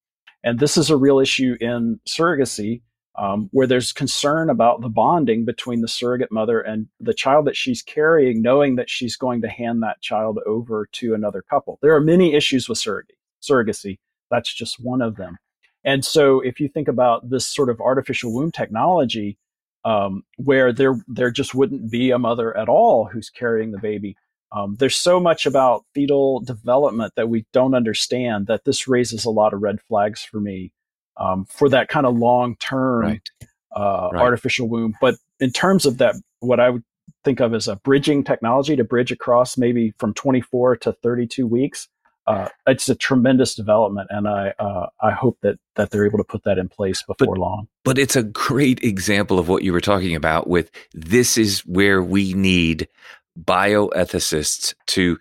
[0.44, 2.82] And this is a real issue in surrogacy
[3.18, 7.56] um, where there's concern about the bonding between the surrogate mother and the child that
[7.56, 11.78] she's carrying, knowing that she's going to hand that child over to another couple.
[11.82, 13.16] There are many issues with surrogacy.
[13.42, 13.98] surrogacy.
[14.30, 15.36] That's just one of them.
[15.84, 19.36] And so, if you think about this sort of artificial womb technology,
[19.84, 24.16] um, where there there just wouldn't be a mother at all who's carrying the baby,
[24.52, 29.30] um, there's so much about fetal development that we don't understand that this raises a
[29.30, 30.72] lot of red flags for me
[31.18, 33.30] um, for that kind of long term right.
[33.76, 34.22] uh, right.
[34.22, 34.94] artificial womb.
[35.00, 36.84] But in terms of that, what I would
[37.24, 41.88] think of as a bridging technology to bridge across maybe from 24 to 32 weeks.
[42.26, 46.24] Uh, it's a tremendous development, and I uh, I hope that that they're able to
[46.24, 47.68] put that in place before but, long.
[47.84, 50.46] But it's a great example of what you were talking about.
[50.46, 52.86] With this is where we need
[53.42, 55.18] bioethicists to,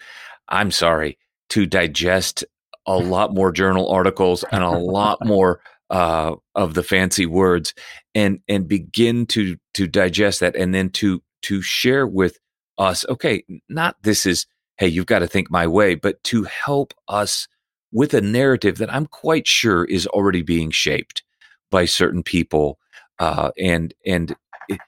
[0.49, 1.17] I'm sorry,
[1.51, 2.43] to digest
[2.85, 7.73] a lot more journal articles and a lot more uh, of the fancy words,
[8.15, 12.37] and and begin to to digest that, and then to to share with
[12.77, 13.05] us.
[13.09, 14.45] Okay, not this is
[14.77, 17.47] hey, you've got to think my way, but to help us
[17.91, 21.23] with a narrative that I'm quite sure is already being shaped
[21.71, 22.79] by certain people.
[23.19, 24.35] Uh, and and
[24.69, 24.79] it,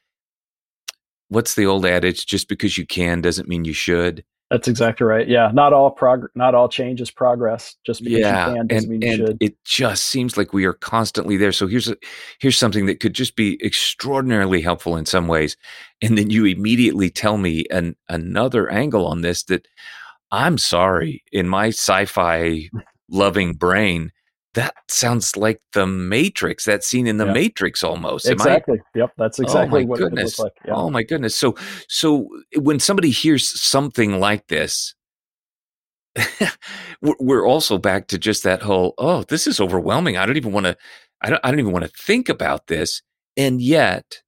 [1.30, 2.26] what's the old adage?
[2.26, 4.24] Just because you can doesn't mean you should.
[4.50, 5.28] That's exactly right.
[5.28, 7.76] Yeah, not all prog- not all change is progress.
[7.86, 9.38] Just because yeah, you can doesn't and, mean you and should.
[9.42, 11.52] It just seems like we are constantly there.
[11.52, 11.96] So here's a,
[12.40, 15.56] here's something that could just be extraordinarily helpful in some ways,
[16.02, 19.68] and then you immediately tell me an another angle on this that
[20.32, 22.70] I'm sorry in my sci-fi
[23.08, 24.12] loving brain
[24.60, 26.66] that sounds like the Matrix.
[26.66, 27.34] That scene in the yeah.
[27.34, 28.26] Matrix almost.
[28.26, 28.80] Am exactly.
[28.80, 29.00] I?
[29.00, 29.14] Yep.
[29.18, 30.20] That's oh exactly oh what goodness.
[30.20, 30.54] it looks like.
[30.66, 30.74] Yeah.
[30.76, 31.34] Oh my goodness.
[31.34, 31.56] So
[31.88, 34.96] so when somebody hears something like this,
[37.02, 38.96] we're also back to just that whole.
[38.98, 40.18] Oh, this is overwhelming.
[40.18, 40.76] I don't even want to.
[41.22, 41.40] I don't.
[41.42, 43.02] I don't even want to think about this.
[43.38, 44.22] And yet,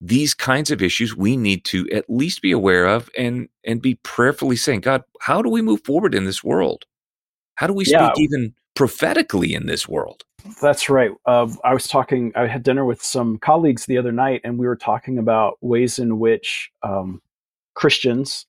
[0.00, 3.94] these kinds of issues we need to at least be aware of and and be
[4.02, 6.86] prayerfully saying, God, how do we move forward in this world?
[7.54, 8.12] How do we speak yeah.
[8.16, 10.24] even prophetically in this world.
[10.62, 11.10] That's right.
[11.26, 14.66] Uh, I was talking, I had dinner with some colleagues the other night, and we
[14.66, 17.20] were talking about ways in which um,
[17.74, 18.46] Christians,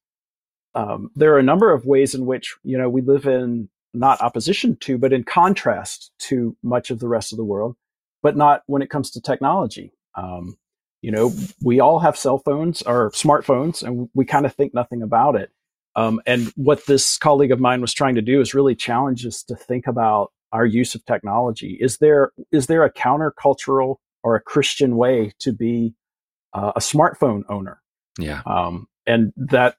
[0.73, 4.21] um, there are a number of ways in which, you know, we live in not
[4.21, 7.75] opposition to, but in contrast to much of the rest of the world,
[8.23, 9.91] but not when it comes to technology.
[10.15, 10.57] Um,
[11.01, 15.01] you know, we all have cell phones or smartphones, and we kind of think nothing
[15.01, 15.51] about it.
[15.95, 19.43] Um, and what this colleague of mine was trying to do is really challenge us
[19.43, 21.77] to think about our use of technology.
[21.79, 25.93] Is there is there a countercultural or a Christian way to be
[26.53, 27.81] uh, a smartphone owner?
[28.17, 28.41] Yeah.
[28.45, 29.75] Um, and that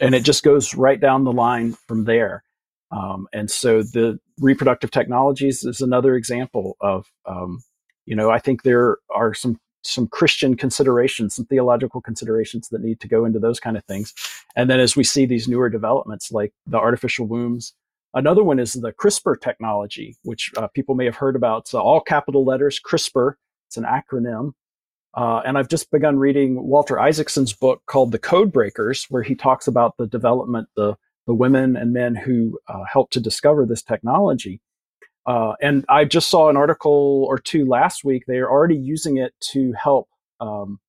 [0.00, 2.44] and it just goes right down the line from there.
[2.90, 7.62] Um, and so the reproductive technologies is another example of, um,
[8.06, 13.00] you know, I think there are some some Christian considerations, some theological considerations that need
[13.00, 14.14] to go into those kind of things.
[14.56, 17.74] And then as we see these newer developments like the artificial wombs,
[18.14, 21.68] another one is the CRISPR technology, which uh, people may have heard about.
[21.68, 23.34] So all capital letters, CRISPR.
[23.66, 24.52] It's an acronym.
[25.14, 29.34] Uh, and I've just begun reading Walter Isaacson's book called The Code Breakers, where he
[29.34, 30.96] talks about the development, the
[31.26, 34.60] the women and men who uh, helped to discover this technology.
[35.28, 38.24] Uh, and I just saw an article or two last week.
[38.26, 40.08] They are already using it to help
[40.40, 40.80] um,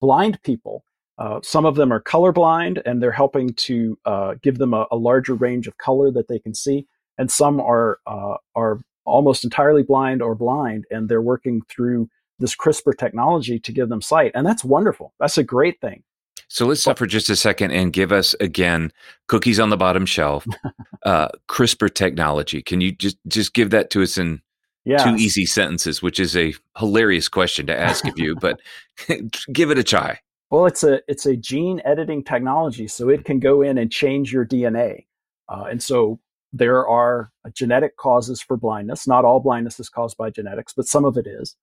[0.00, 0.84] blind people.
[1.18, 4.96] Uh, some of them are colorblind, and they're helping to uh, give them a, a,
[4.96, 6.86] larger range of color that they can see.
[7.18, 12.54] And some are uh, are almost entirely blind or blind, and they're working through this
[12.54, 14.30] CRISPR technology to give them sight.
[14.36, 15.14] And that's wonderful.
[15.18, 16.04] That's a great thing.
[16.50, 18.92] So let's stop for just a second and give us again
[19.28, 20.44] cookies on the bottom shelf,
[21.06, 22.60] uh, CRISPR technology.
[22.60, 24.42] Can you just just give that to us in
[24.84, 25.04] yes.
[25.04, 26.02] two easy sentences?
[26.02, 28.60] Which is a hilarious question to ask of you, but
[29.52, 30.18] give it a try.
[30.50, 34.32] Well, it's a it's a gene editing technology, so it can go in and change
[34.32, 35.06] your DNA,
[35.48, 36.18] uh, and so
[36.52, 39.06] there are genetic causes for blindness.
[39.06, 41.54] Not all blindness is caused by genetics, but some of it is.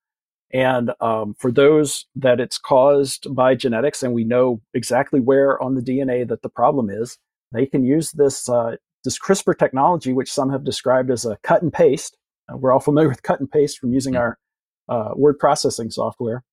[0.54, 5.76] And um, for those that it's caused by genetics, and we know exactly where on
[5.76, 7.18] the DNA that the problem is,
[7.52, 11.62] they can use this uh, this CRISPR technology, which some have described as a cut
[11.62, 12.18] and paste.
[12.50, 14.38] Uh, we're all familiar with cut and paste from using our
[14.90, 16.44] uh, word processing software,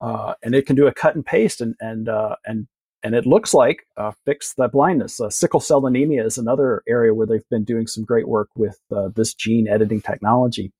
[0.00, 2.66] uh, and it can do a cut and paste, and and uh, and
[3.04, 5.20] and it looks like uh, fix that blindness.
[5.30, 8.80] sickle cell anemia is another area where they've been doing some great work with
[9.14, 10.72] this gene editing technology.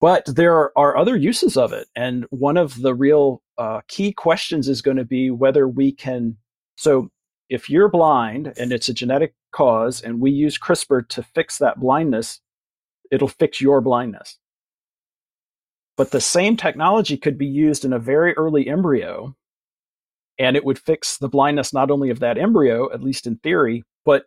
[0.00, 1.88] But there are other uses of it.
[1.96, 6.36] And one of the real uh, key questions is going to be whether we can.
[6.76, 7.10] So,
[7.48, 11.78] if you're blind and it's a genetic cause, and we use CRISPR to fix that
[11.78, 12.40] blindness,
[13.10, 14.38] it'll fix your blindness.
[15.96, 19.36] But the same technology could be used in a very early embryo,
[20.38, 23.84] and it would fix the blindness not only of that embryo, at least in theory,
[24.04, 24.26] but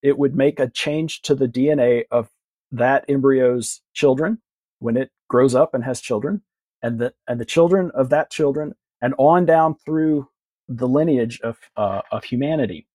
[0.00, 2.30] it would make a change to the DNA of
[2.70, 4.38] that embryo's children
[4.80, 6.42] when it grows up and has children,
[6.82, 10.28] and the and the children of that children, and on down through
[10.68, 12.86] the lineage of uh, of humanity.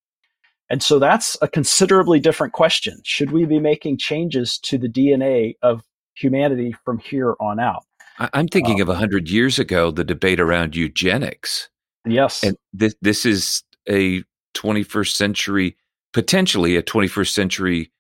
[0.70, 3.00] And so that's a considerably different question.
[3.04, 5.84] Should we be making changes to the DNA of
[6.16, 7.84] humanity from here on out?
[8.18, 11.70] I'm thinking um, of a hundred years ago, the debate around eugenics.
[12.06, 14.24] Yes, and this this is a
[14.56, 15.78] 21st century,
[16.14, 17.92] potentially a 21st century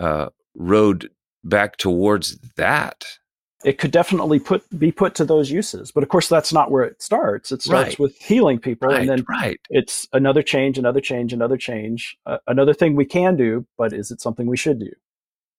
[0.00, 1.10] uh, road
[1.44, 3.04] back towards that
[3.64, 5.90] it could definitely put be put to those uses.
[5.90, 7.50] But of course, that's not where it starts.
[7.50, 7.98] It starts right.
[7.98, 9.60] with healing people, right, and then right.
[9.70, 13.66] it's another change, another change, another change, uh, another thing we can do.
[13.76, 14.92] But is it something we should do?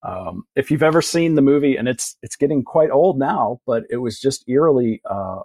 [0.01, 3.83] Um, if you've ever seen the movie, and it's it's getting quite old now, but
[3.89, 5.41] it was just eerily uh,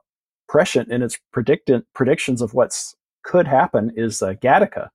[0.48, 2.94] prescient in its predictant predictions of what's
[3.24, 4.90] could happen, is uh, Gattaca.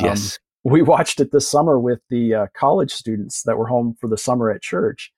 [0.00, 3.96] Yes, um, we watched it this summer with the uh, college students that were home
[4.00, 5.12] for the summer at church,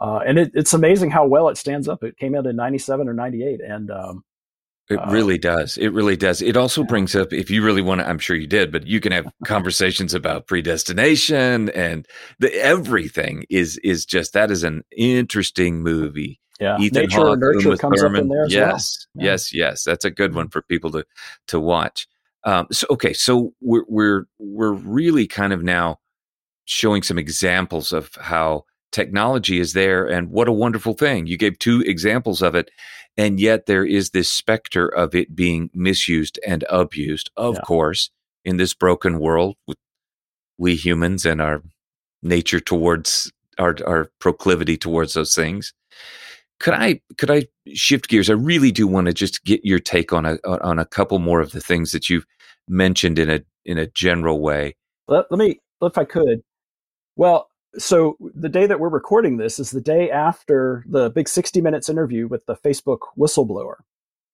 [0.00, 2.02] uh, and it, it's amazing how well it stands up.
[2.02, 4.24] It came out in '97 or '98, and um,
[4.90, 5.78] it uh, really does.
[5.78, 6.42] It really does.
[6.42, 9.00] It also brings up, if you really want to, I'm sure you did, but you
[9.00, 12.06] can have conversations about predestination and
[12.40, 16.40] the, everything is is just that is an interesting movie.
[16.58, 18.16] Yeah, Ethan nature Hawke, nurture comes Thurman.
[18.16, 18.46] up in there.
[18.48, 19.24] yes, well.
[19.24, 19.30] yeah.
[19.32, 19.84] yes, yes.
[19.84, 21.06] That's a good one for people to
[21.46, 22.06] to watch.
[22.44, 26.00] Um, so okay, so we're we're we're really kind of now
[26.64, 31.26] showing some examples of how technology is there and what a wonderful thing.
[31.26, 32.70] You gave two examples of it.
[33.16, 37.60] And yet there is this specter of it being misused and abused, of yeah.
[37.62, 38.10] course,
[38.44, 39.76] in this broken world with
[40.58, 41.62] we humans and our
[42.22, 45.72] nature towards our, our proclivity towards those things.
[46.60, 48.28] Could I could I shift gears?
[48.28, 51.40] I really do want to just get your take on a on a couple more
[51.40, 52.26] of the things that you've
[52.68, 54.76] mentioned in a in a general way.
[55.08, 56.42] Let, let me if I could.
[57.16, 61.60] Well, so the day that we're recording this is the day after the big 60
[61.60, 63.76] minutes interview with the Facebook whistleblower.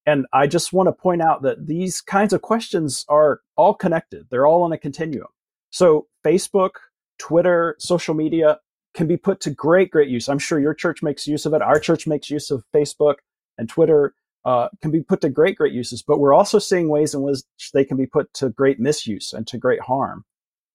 [0.06, 4.26] And I just want to point out that these kinds of questions are all connected.
[4.30, 5.26] They're all on a continuum.
[5.70, 6.70] So Facebook,
[7.18, 8.60] Twitter, social media
[8.94, 10.28] can be put to great, great use.
[10.28, 11.60] I'm sure your church makes use of it.
[11.60, 13.16] Our church makes use of Facebook
[13.58, 14.14] and Twitter.
[14.44, 17.42] Uh, can be put to great, great uses, but we're also seeing ways in which
[17.74, 20.24] they can be put to great misuse and to great harm.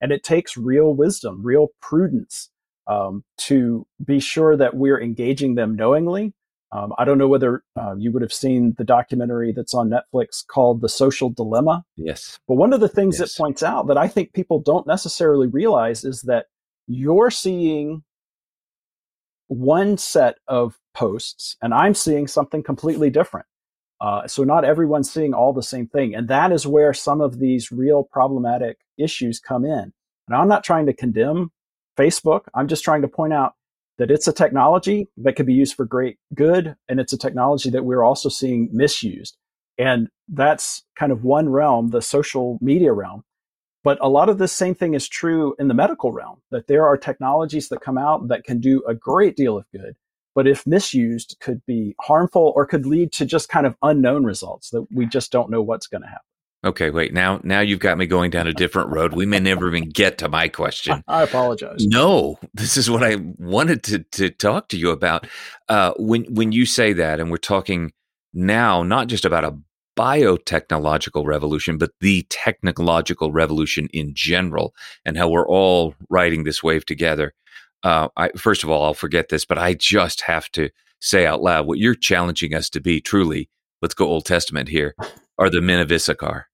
[0.02, 2.50] And it takes real wisdom, real prudence
[2.88, 6.34] um, to be sure that we're engaging them knowingly.
[6.74, 10.46] Um, I don't know whether uh, you would have seen the documentary that's on Netflix
[10.46, 11.84] called The Social Dilemma.
[11.98, 12.40] Yes.
[12.48, 13.32] But one of the things yes.
[13.36, 16.46] it points out that I think people don't necessarily realize is that
[16.88, 18.04] you're seeing
[19.48, 23.46] one set of posts and I'm seeing something completely different.
[24.00, 26.16] Uh, so not everyone's seeing all the same thing.
[26.16, 29.94] And that is where some of these real problematic issues come in.
[30.28, 31.52] And I'm not trying to condemn
[31.98, 32.42] Facebook.
[32.54, 33.54] I'm just trying to point out
[33.98, 37.70] that it's a technology that could be used for great good, and it's a technology
[37.70, 39.38] that we're also seeing misused.
[39.78, 43.24] And that's kind of one realm, the social media realm.
[43.84, 46.86] But a lot of this same thing is true in the medical realm, that there
[46.86, 49.96] are technologies that come out that can do a great deal of good,
[50.36, 54.70] but if misused, could be harmful or could lead to just kind of unknown results
[54.70, 56.22] that we just don't know what's going to happen.
[56.64, 57.12] Okay, wait.
[57.12, 59.14] Now now you've got me going down a different road.
[59.14, 61.04] We may never even get to my question.
[61.08, 61.86] I apologize.
[61.88, 65.28] No, this is what I wanted to to talk to you about.
[65.70, 67.94] Uh, when when you say that, and we're talking
[68.34, 69.58] now not just about a
[69.98, 76.86] biotechnological revolution, but the technological revolution in general, and how we're all riding this wave
[76.86, 77.34] together.
[77.84, 81.42] Uh, I, first of all, I'll forget this, but I just have to say out
[81.42, 83.02] loud what you're challenging us to be.
[83.02, 83.50] Truly,
[83.82, 84.96] let's go Old Testament here.
[85.40, 86.51] Are the men of Issachar?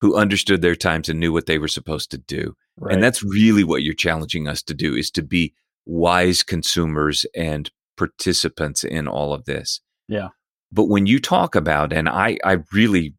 [0.00, 2.54] Who understood their times and knew what they were supposed to do.
[2.78, 2.94] Right.
[2.94, 5.54] And that's really what you're challenging us to do is to be
[5.86, 9.80] wise consumers and participants in all of this.
[10.08, 10.28] Yeah.
[10.70, 13.14] But when you talk about, and I, I really,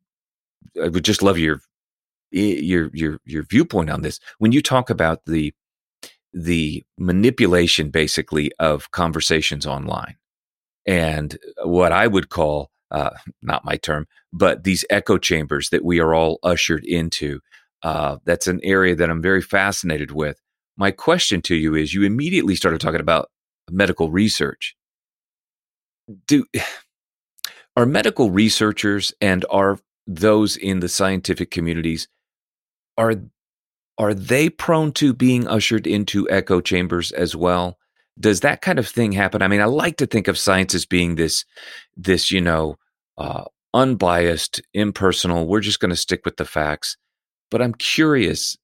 [0.81, 1.61] I would just love your,
[2.31, 4.19] your, your, your viewpoint on this.
[4.37, 5.53] When you talk about the,
[6.33, 10.17] the manipulation basically of conversations online
[10.85, 13.11] and what I would call uh,
[13.41, 17.39] not my term, but these echo chambers that we are all ushered into.
[17.83, 20.39] Uh, that's an area that I'm very fascinated with.
[20.77, 23.29] My question to you is you immediately started talking about
[23.69, 24.75] medical research.
[26.27, 26.45] Do
[27.75, 32.07] are medical researchers and are those in the scientific communities
[32.97, 33.13] are
[33.97, 37.77] are they prone to being ushered into echo chambers as well?
[38.19, 39.41] Does that kind of thing happen?
[39.41, 41.45] I mean, I like to think of science as being this,
[41.95, 42.77] this, you know,
[43.17, 45.47] uh, unbiased, impersonal.
[45.47, 46.97] We're just going to stick with the facts.
[47.49, 48.57] But I'm curious.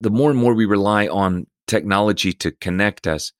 [0.00, 3.32] The more and more we rely on technology to connect us,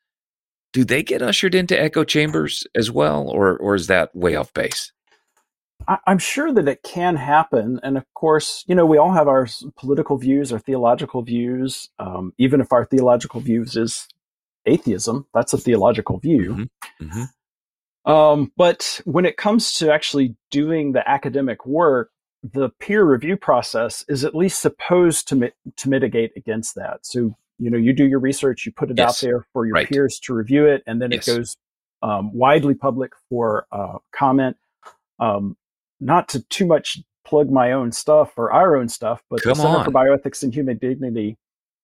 [0.72, 4.52] do they get ushered into echo chambers as well, or or is that way off
[4.52, 4.92] base?
[6.06, 7.80] I'm sure that it can happen.
[7.82, 11.88] And of course, you know, we all have our political views, our theological views.
[11.98, 14.06] Um, even if our theological views is
[14.66, 15.26] atheism.
[15.34, 16.68] That's a theological view.
[17.00, 17.04] Mm-hmm.
[17.06, 18.10] Mm-hmm.
[18.10, 22.10] Um, but when it comes to actually doing the academic work,
[22.42, 27.00] the peer review process is at least supposed to mi- to mitigate against that.
[27.02, 29.08] So you know, you do your research, you put it yes.
[29.08, 29.88] out there for your right.
[29.88, 31.28] peers to review it, and then yes.
[31.28, 31.56] it goes
[32.02, 34.56] um, widely public for uh, comment.
[35.18, 35.56] Um,
[36.00, 39.56] not to too much plug my own stuff or our own stuff, but Come the
[39.56, 39.84] Center on.
[39.84, 41.36] for Bioethics and Human Dignity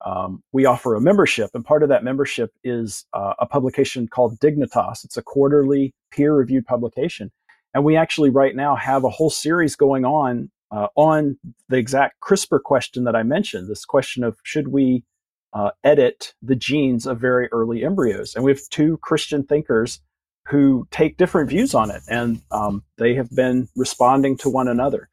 [0.05, 4.39] um, we offer a membership, and part of that membership is uh, a publication called
[4.39, 5.05] Dignitas.
[5.05, 7.33] It's a quarterly peer-reviewed publication,
[7.75, 11.39] and we actually right now have a whole series going on uh, on
[11.69, 13.69] the exact CRISPR question that I mentioned.
[13.69, 15.05] This question of should we
[15.53, 20.01] uh, edit the genes of very early embryos, and we have two Christian thinkers
[20.47, 25.09] who take different views on it, and um, they have been responding to one another.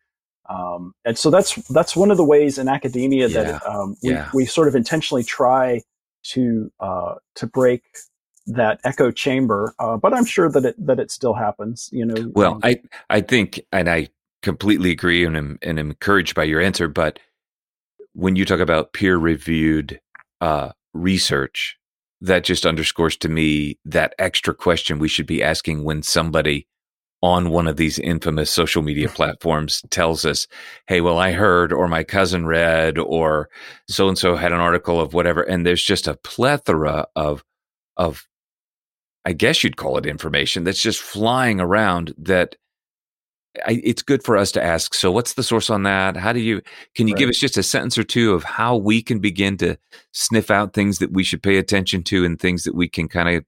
[0.50, 3.44] Um, and so that's that's one of the ways in academia yeah.
[3.44, 4.30] that um, we, yeah.
[4.34, 5.82] we sort of intentionally try
[6.24, 7.84] to uh, to break
[8.48, 9.74] that echo chamber.
[9.80, 11.90] Uh, but I'm sure that it that it still happens.
[11.92, 12.32] You know.
[12.36, 14.10] Well, um, I I think, and I
[14.42, 16.88] completely agree, and am, and am encouraged by your answer.
[16.88, 17.20] But
[18.14, 20.00] when you talk about peer reviewed
[20.42, 21.78] uh, research,
[22.22, 26.68] that just underscores to me that extra question we should be asking when somebody
[27.24, 30.46] on one of these infamous social media platforms tells us,
[30.88, 33.50] Hey, well, I heard, or my cousin read, or
[33.88, 35.42] so and so had an article of whatever.
[35.42, 37.44] And there's just a plethora of,
[37.98, 38.28] of,
[39.26, 42.58] I guess you'd call it information that's just flying around that
[43.68, 44.96] I, it's good for us to ask.
[44.96, 46.18] So, what's the source on that?
[46.18, 46.62] How do you,
[46.96, 47.20] can you right.
[47.20, 49.78] give us just a sentence or two of how we can begin to
[50.12, 53.30] sniff out things that we should pay attention to and things that we can kind
[53.30, 53.46] of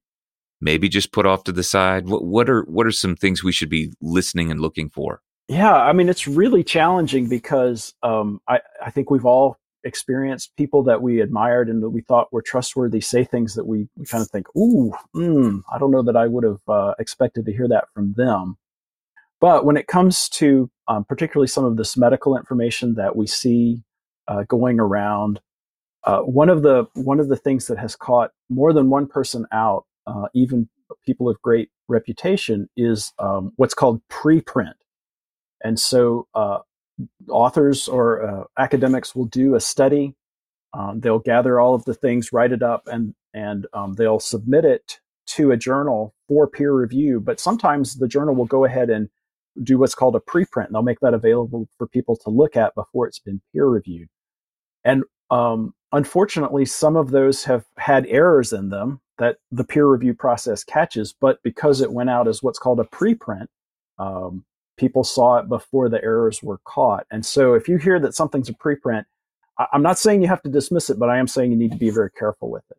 [0.61, 2.07] maybe just put off to the side?
[2.07, 5.21] What what are what are some things we should be listening and looking for?
[5.47, 10.83] Yeah, I mean it's really challenging because um, I I think we've all experienced people
[10.83, 14.23] that we admired and that we thought were trustworthy say things that we, we kind
[14.23, 17.67] of think, ooh, mm, I don't know that I would have uh, expected to hear
[17.67, 18.57] that from them.
[19.39, 23.83] But when it comes to um, particularly some of this medical information that we see
[24.27, 25.39] uh, going around,
[26.03, 29.45] uh, one of the one of the things that has caught more than one person
[29.51, 30.69] out uh, even
[31.05, 34.73] people of great reputation, is um, what's called preprint.
[35.63, 36.59] And so uh,
[37.29, 40.15] authors or uh, academics will do a study.
[40.73, 44.65] Um, they'll gather all of the things, write it up, and and um, they'll submit
[44.65, 47.19] it to a journal for peer review.
[47.19, 49.09] But sometimes the journal will go ahead and
[49.63, 50.67] do what's called a preprint.
[50.67, 54.07] And they'll make that available for people to look at before it's been peer reviewed.
[54.83, 60.13] And um, unfortunately, some of those have had errors in them that the peer review
[60.13, 63.47] process catches, but because it went out as what's called a preprint,
[63.97, 64.43] um,
[64.77, 67.05] people saw it before the errors were caught.
[67.11, 69.05] And so if you hear that something's a preprint,
[69.57, 71.71] I- I'm not saying you have to dismiss it, but I am saying you need
[71.71, 72.77] to be very careful with it.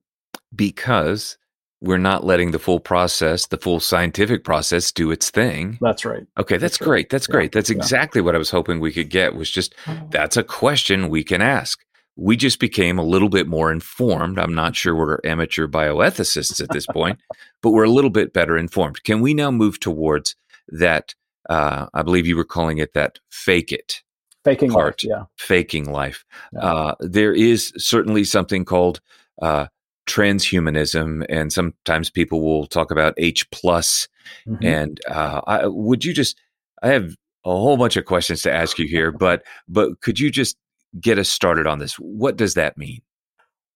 [0.55, 1.39] Because
[1.81, 5.79] we're not letting the full process, the full scientific process do its thing.
[5.81, 6.27] That's right.
[6.39, 6.91] Okay, that's, that's great.
[6.91, 7.11] Right.
[7.11, 7.53] That's great.
[7.53, 8.27] That's exactly yeah.
[8.27, 9.75] what I was hoping we could get was just
[10.11, 11.85] that's a question we can ask
[12.17, 14.39] we just became a little bit more informed.
[14.39, 17.21] I'm not sure we're amateur bioethicists at this point,
[17.63, 19.05] but we're a little bit better informed.
[19.05, 20.35] Can we now move towards
[20.69, 21.15] that?
[21.49, 24.03] Uh, I believe you were calling it that fake it.
[24.45, 25.25] Faking part, life, yeah.
[25.37, 26.25] Faking life.
[26.53, 26.61] Yeah.
[26.61, 29.01] Uh, there is certainly something called
[29.43, 29.67] uh,
[30.07, 34.09] transhumanism, and sometimes people will talk about H plus.
[34.47, 34.65] Mm-hmm.
[34.65, 36.41] And uh, I, would you just?
[36.83, 40.31] I have a whole bunch of questions to ask you here, but but could you
[40.31, 40.57] just
[41.01, 41.95] get us started on this.
[41.95, 43.03] What does that mean?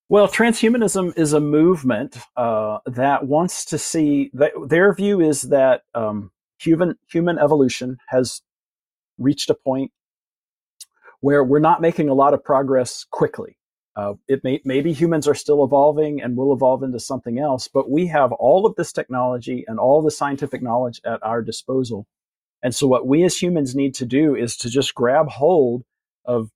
[0.09, 5.83] Well, transhumanism is a movement uh, that wants to see that their view is that
[5.95, 8.43] um, human human evolution has
[9.19, 9.93] reached a point
[11.21, 13.57] where we're not making a lot of progress quickly.
[13.95, 17.91] Uh, it may maybe humans are still evolving and will evolve into something else, but
[17.91, 22.07] we have all of this technology and all the scientific knowledge at our disposal.
[22.63, 25.83] And so, what we as humans need to do is to just grab hold
[26.25, 26.51] of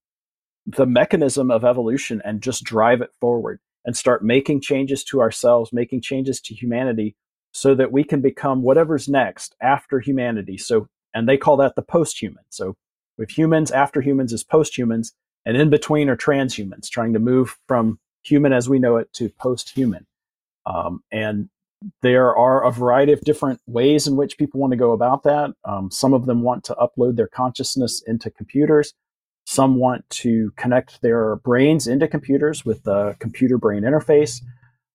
[0.67, 5.73] the mechanism of evolution and just drive it forward and start making changes to ourselves,
[5.73, 7.17] making changes to humanity
[7.53, 10.57] so that we can become whatever's next after humanity.
[10.57, 12.45] So, and they call that the post human.
[12.49, 12.77] So,
[13.17, 15.13] with humans, after humans is post humans,
[15.47, 19.29] and in between are transhumans, trying to move from human as we know it to
[19.29, 20.07] post human.
[20.67, 21.49] Um, and
[22.03, 25.53] there are a variety of different ways in which people want to go about that.
[25.65, 28.95] Um, some of them want to upload their consciousness into computers.
[29.55, 34.43] Some want to connect their brains into computers with the computer brain interface.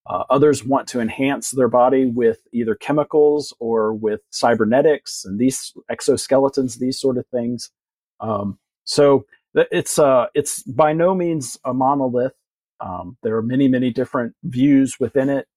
[0.05, 5.71] Uh, others want to enhance their body with either chemicals or with cybernetics and these
[5.89, 7.71] exoskeletons, these sort of things.
[8.19, 12.33] Um, so it's uh, it's by no means a monolith.
[12.81, 15.47] Um, there are many many different views within it,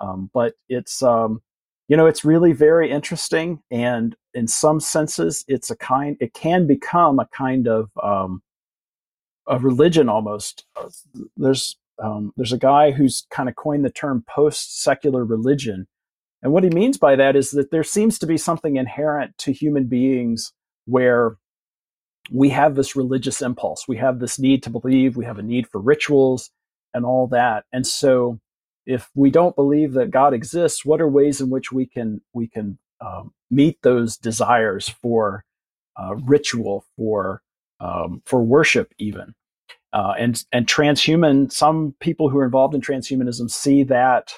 [0.00, 1.42] um, but it's um,
[1.88, 6.66] you know it's really very interesting and in some senses it's a kind it can
[6.66, 8.42] become a kind of um,
[9.46, 10.66] a religion almost
[11.36, 15.86] there's um, there's a guy who's kind of coined the term post secular religion
[16.42, 19.52] and what he means by that is that there seems to be something inherent to
[19.52, 20.52] human beings
[20.84, 21.36] where
[22.30, 25.66] we have this religious impulse we have this need to believe we have a need
[25.68, 26.50] for rituals
[26.96, 27.64] and all that.
[27.72, 28.40] And so,
[28.86, 32.48] if we don't believe that God exists, what are ways in which we can we
[32.48, 35.44] can um, meet those desires for
[35.96, 37.42] uh, ritual, for
[37.80, 39.34] um, for worship, even?
[39.92, 44.34] Uh, and and transhuman, some people who are involved in transhumanism see that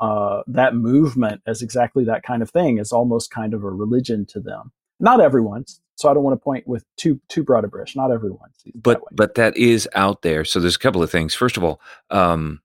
[0.00, 4.26] uh, that movement as exactly that kind of thing, as almost kind of a religion
[4.26, 4.72] to them.
[5.00, 5.66] Not everyone,
[5.96, 7.94] so I don't want to point with too too broad a brush.
[7.96, 10.44] Not everyone but that but that is out there.
[10.44, 11.34] So there's a couple of things.
[11.34, 11.80] First of all,
[12.10, 12.61] um,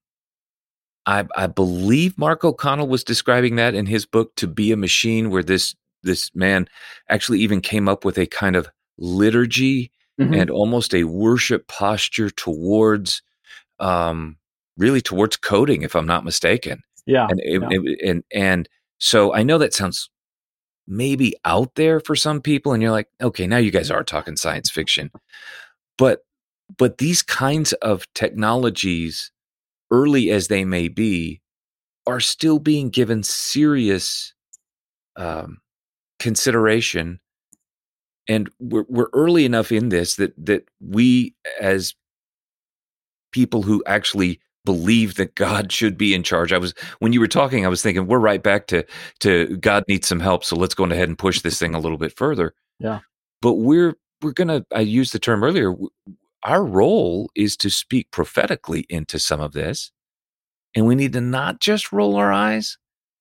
[1.08, 5.30] I, I believe Mark O'Connell was describing that in his book "To Be a Machine,"
[5.30, 6.68] where this this man
[7.10, 10.34] actually even came up with a kind of liturgy mm-hmm.
[10.34, 13.22] and almost a worship posture towards,
[13.80, 14.38] um,
[14.78, 16.84] really towards coding, if I'm not mistaken.
[17.06, 17.68] Yeah, and it, yeah.
[17.72, 20.10] It, and and so I know that sounds
[20.88, 24.38] maybe out there for some people and you're like okay now you guys are talking
[24.38, 25.12] science fiction
[25.98, 26.22] but
[26.78, 29.34] but these kinds of technologies
[29.92, 31.42] early as they may be
[32.06, 34.34] are still being given serious
[35.16, 35.60] um,
[36.20, 37.20] consideration
[38.28, 41.94] and we're, we're early enough in this that that we as
[43.32, 46.52] people who actually believe that God should be in charge.
[46.52, 48.86] I was when you were talking, I was thinking we're right back to
[49.22, 51.98] to God needs some help, so let's go ahead and push this thing a little
[51.98, 52.54] bit further.
[52.80, 53.00] Yeah.
[53.42, 54.66] But we're we're gonna.
[54.74, 55.74] I used the term earlier.
[56.48, 59.92] Our role is to speak prophetically into some of this,
[60.74, 62.78] and we need to not just roll our eyes.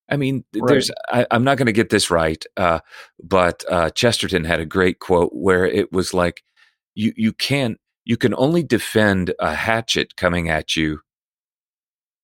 [0.08, 0.62] I mean, right.
[0.68, 0.92] there's.
[1.10, 2.78] I, am not going to get this right, uh,
[3.20, 6.44] but uh, Chesterton had a great quote where it was like,
[6.94, 11.00] "You you can't you can only defend a hatchet coming at you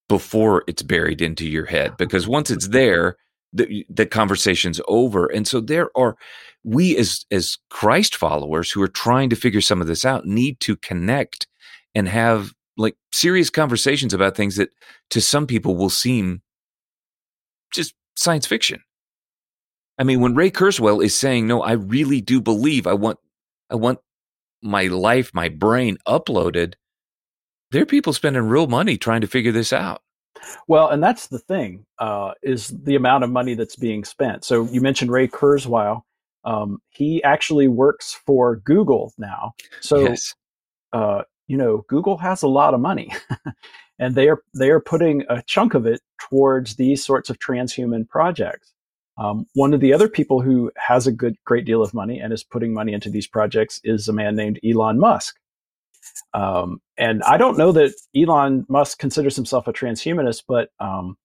[0.09, 3.17] before it's buried into your head because once it's there
[3.53, 6.17] the, the conversation's over and so there are
[6.65, 10.59] we as as christ followers who are trying to figure some of this out need
[10.61, 11.47] to connect
[11.95, 14.71] and have like serious conversations about things that
[15.11, 16.41] to some people will seem
[17.75, 18.81] just science fiction
[19.99, 23.19] i mean when ray kurzweil is saying no i really do believe i want
[23.71, 23.99] i want
[24.63, 26.75] my life my brain uploaded
[27.73, 30.03] there are people spending real money trying to figure this out.
[30.69, 34.45] Well, and that's the thing uh, is the amount of money that's being spent.
[34.45, 36.03] So you mentioned Ray Kurzweil.
[36.45, 39.53] Um, he actually works for Google now.
[39.81, 40.35] So, yes.
[40.93, 43.13] uh, you know, Google has a lot of money,
[43.99, 48.09] and they are they are putting a chunk of it towards these sorts of transhuman
[48.09, 48.73] projects.
[49.19, 52.33] Um, one of the other people who has a good great deal of money and
[52.33, 55.37] is putting money into these projects is a man named Elon Musk.
[56.35, 61.17] Um, and I don't know that Elon Musk considers himself a transhumanist, but um,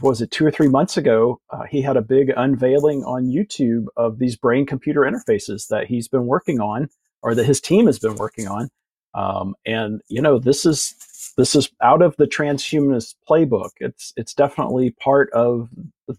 [0.00, 1.40] was it two or three months ago?
[1.50, 6.08] Uh, he had a big unveiling on YouTube of these brain computer interfaces that he's
[6.08, 6.88] been working on,
[7.22, 8.68] or that his team has been working on.
[9.14, 10.94] Um, and you know, this is
[11.36, 13.70] this is out of the transhumanist playbook.
[13.78, 15.68] It's it's definitely part of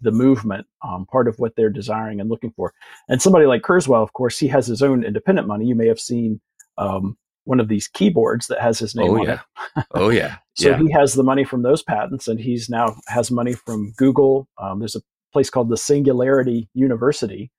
[0.02, 2.74] the movement, um, part of what they're desiring and looking for.
[3.08, 5.66] And somebody like Kurzweil, of course, he has his own independent money.
[5.66, 6.40] You may have seen
[6.78, 9.40] um, one of these keyboards that has his name oh, on yeah.
[9.78, 9.86] it.
[9.96, 10.38] oh yeah.
[10.54, 10.78] so yeah.
[10.78, 14.48] he has the money from those patents, and he's now has money from Google.
[14.58, 15.02] Um, there's a
[15.34, 17.52] place called the Singularity University,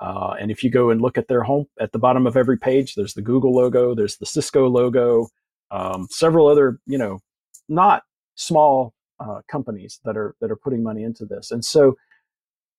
[0.00, 2.58] uh, and if you go and look at their home at the bottom of every
[2.58, 5.28] page, there's the Google logo, there's the Cisco logo,
[5.70, 7.20] um, several other you know
[7.68, 8.02] not
[8.34, 11.94] small uh, companies that are that are putting money into this, and so.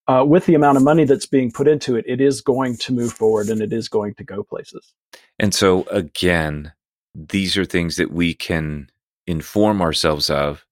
[0.08, 2.92] Uh, with the amount of money that's being put into it, it is going to
[2.92, 4.94] move forward and it is going to go places.
[5.38, 6.74] And so, again,
[7.14, 8.90] these are things that we can
[9.28, 10.66] inform ourselves of,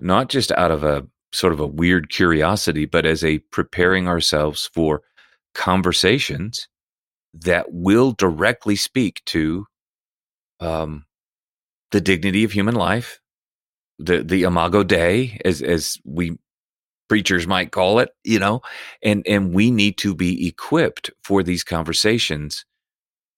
[0.00, 4.70] not just out of a sort of a weird curiosity, but as a preparing ourselves
[4.72, 5.02] for
[5.54, 6.68] conversations
[7.32, 9.66] that will directly speak to
[10.60, 11.04] um,
[11.90, 13.20] the dignity of human life,
[13.98, 16.36] the the imago dei, as as we
[17.08, 18.62] preachers might call it, you know,
[19.02, 22.64] and and we need to be equipped for these conversations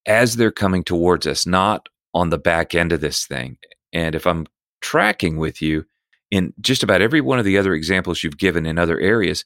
[0.06, 3.58] as they're coming towards us, not on the back end of this thing.
[3.92, 4.46] And if I'm
[4.80, 5.84] tracking with you
[6.30, 9.44] in just about every one of the other examples you've given in other areas,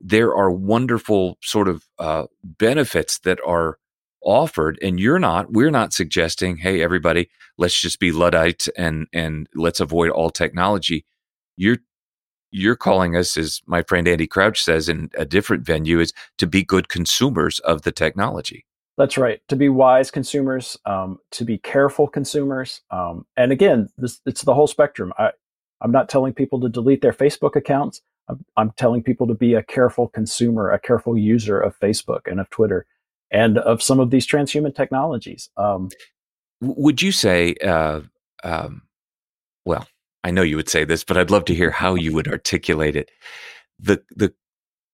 [0.00, 3.78] there are wonderful sort of uh, benefits that are
[4.24, 9.48] offered and you're not we're not suggesting hey everybody let's just be luddites and and
[9.56, 11.04] let's avoid all technology
[11.56, 11.78] you're
[12.52, 16.46] you're calling us as my friend andy crouch says in a different venue is to
[16.46, 18.64] be good consumers of the technology
[18.98, 19.40] that's right.
[19.48, 24.54] To be wise consumers, um, to be careful consumers, um, and again, this, it's the
[24.54, 25.12] whole spectrum.
[25.18, 25.30] I,
[25.80, 28.02] I'm not telling people to delete their Facebook accounts.
[28.28, 32.38] I'm, I'm, telling people to be a careful consumer, a careful user of Facebook and
[32.38, 32.86] of Twitter,
[33.30, 35.50] and of some of these transhuman technologies.
[35.56, 35.88] Um,
[36.60, 38.02] Would you say, uh,
[38.44, 38.82] um,
[39.64, 39.86] well,
[40.24, 42.96] I know you would say this, but I'd love to hear how you would articulate
[42.96, 43.10] it.
[43.78, 44.32] The the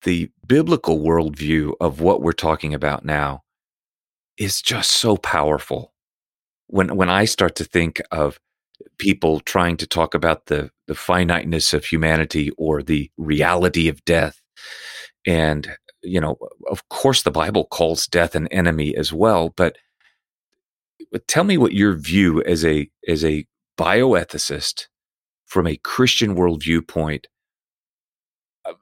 [0.03, 3.43] the biblical worldview of what we're talking about now
[4.39, 5.93] is just so powerful.
[6.69, 8.39] When when I start to think of
[8.99, 14.41] people trying to talk about the the finiteness of humanity or the reality of death,
[15.27, 16.39] and you know,
[16.71, 19.51] of course, the Bible calls death an enemy as well.
[19.57, 19.77] But
[21.27, 23.47] tell me what your view as a as a
[23.79, 24.87] bioethicist
[25.49, 27.27] from a Christian worldview point.
[28.65, 28.75] Uh,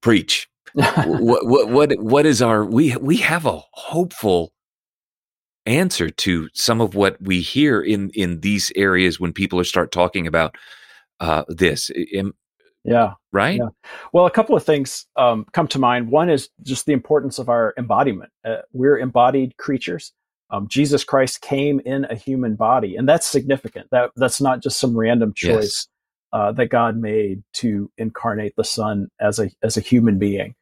[0.00, 0.48] preach.
[0.72, 4.52] what, what what what is our we we have a hopeful
[5.66, 10.26] answer to some of what we hear in in these areas when people start talking
[10.26, 10.56] about
[11.20, 11.90] uh, this.
[12.84, 13.14] yeah.
[13.32, 13.58] Right.
[13.58, 13.68] Yeah.
[14.12, 16.10] Well, a couple of things um, come to mind.
[16.10, 18.30] One is just the importance of our embodiment.
[18.44, 20.12] Uh, we're embodied creatures.
[20.50, 23.88] Um, Jesus Christ came in a human body, and that's significant.
[23.90, 25.88] That that's not just some random choice yes.
[26.34, 30.56] Uh, that God made to incarnate the Son as a as a human being.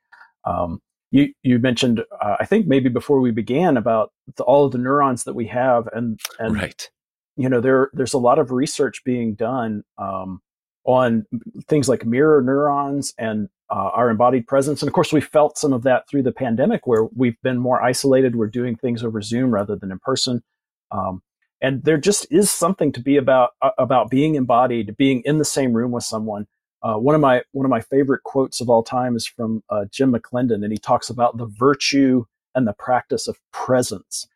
[0.45, 4.73] Um, you you mentioned uh, I think maybe before we began about the, all of
[4.73, 6.91] the neurons that we have and and right.
[7.37, 10.43] you know there there's a lot of research being done um,
[10.85, 11.25] on
[11.69, 15.73] things like mirror neurons and uh, our embodied presence and of course we felt some
[15.73, 19.51] of that through the pandemic where we've been more isolated we're doing things over Zoom
[19.51, 20.43] rather than in person
[20.91, 21.23] um,
[21.63, 25.45] and there just is something to be about uh, about being embodied being in the
[25.45, 26.47] same room with someone
[26.83, 29.85] uh, one of my one of my favorite quotes of all time is from uh,
[29.91, 34.27] Jim McClendon, and he talks about the virtue and the practice of presence,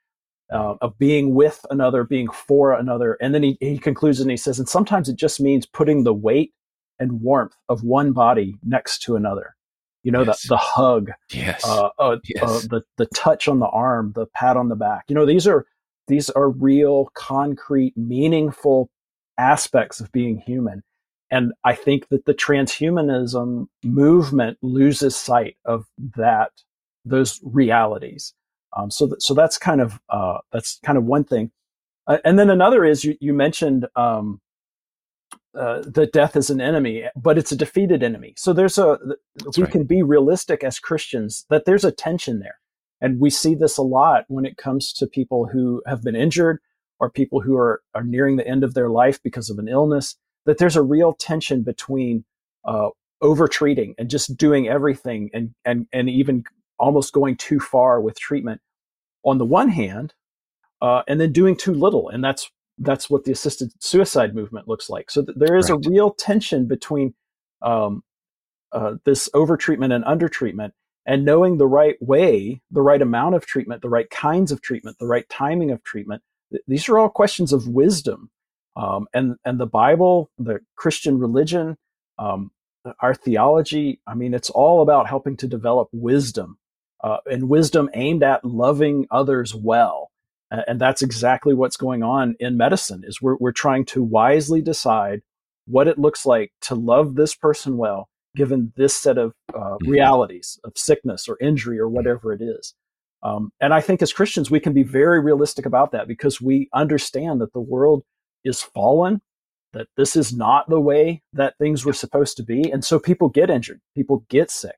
[0.52, 4.36] uh, of being with another, being for another, and then he he concludes and he
[4.36, 6.52] says, and sometimes it just means putting the weight
[7.00, 9.56] and warmth of one body next to another.
[10.04, 10.42] You know, yes.
[10.42, 12.68] the the hug, yes, uh, uh, yes.
[12.68, 15.06] the the touch on the arm, the pat on the back.
[15.08, 15.66] You know, these are
[16.08, 18.90] these are real, concrete, meaningful
[19.38, 20.82] aspects of being human
[21.30, 25.86] and I think that the transhumanism movement loses sight of
[26.16, 26.52] that,
[27.04, 28.32] those realities.
[28.76, 31.50] Um, so, th- so that's kind of uh, that's kind of one thing.
[32.06, 34.40] Uh, and then another is you, you mentioned um,
[35.58, 38.34] uh, that death is an enemy, but it's a defeated enemy.
[38.36, 38.98] So there's a
[39.36, 39.72] that's we right.
[39.72, 42.58] can be realistic as Christians that there's a tension there,
[43.00, 46.58] and we see this a lot when it comes to people who have been injured
[46.98, 50.16] or people who are are nearing the end of their life because of an illness
[50.46, 52.24] that there's a real tension between
[52.64, 52.88] uh,
[53.20, 56.44] over treating and just doing everything and, and, and even
[56.78, 58.60] almost going too far with treatment
[59.24, 60.14] on the one hand,
[60.80, 62.08] uh, and then doing too little.
[62.08, 65.10] And that's, that's what the assisted suicide movement looks like.
[65.10, 65.84] So th- there is right.
[65.84, 67.14] a real tension between
[67.62, 68.02] um,
[68.72, 70.74] uh, this over treatment and under treatment
[71.06, 74.98] and knowing the right way, the right amount of treatment, the right kinds of treatment,
[75.00, 76.22] the right timing of treatment.
[76.52, 78.30] Th- these are all questions of wisdom
[78.76, 81.76] um, and and the Bible, the Christian religion,
[82.18, 82.50] um,
[83.00, 84.00] our theology.
[84.06, 86.58] I mean, it's all about helping to develop wisdom,
[87.02, 90.10] uh, and wisdom aimed at loving others well.
[90.68, 93.02] And that's exactly what's going on in medicine.
[93.06, 95.22] Is we're we're trying to wisely decide
[95.66, 99.90] what it looks like to love this person well, given this set of uh, mm-hmm.
[99.90, 102.74] realities of sickness or injury or whatever it is.
[103.22, 106.68] Um, and I think as Christians, we can be very realistic about that because we
[106.72, 108.04] understand that the world
[108.44, 109.20] is fallen,
[109.72, 112.70] that this is not the way that things were supposed to be.
[112.70, 114.76] And so people get injured, people get sick.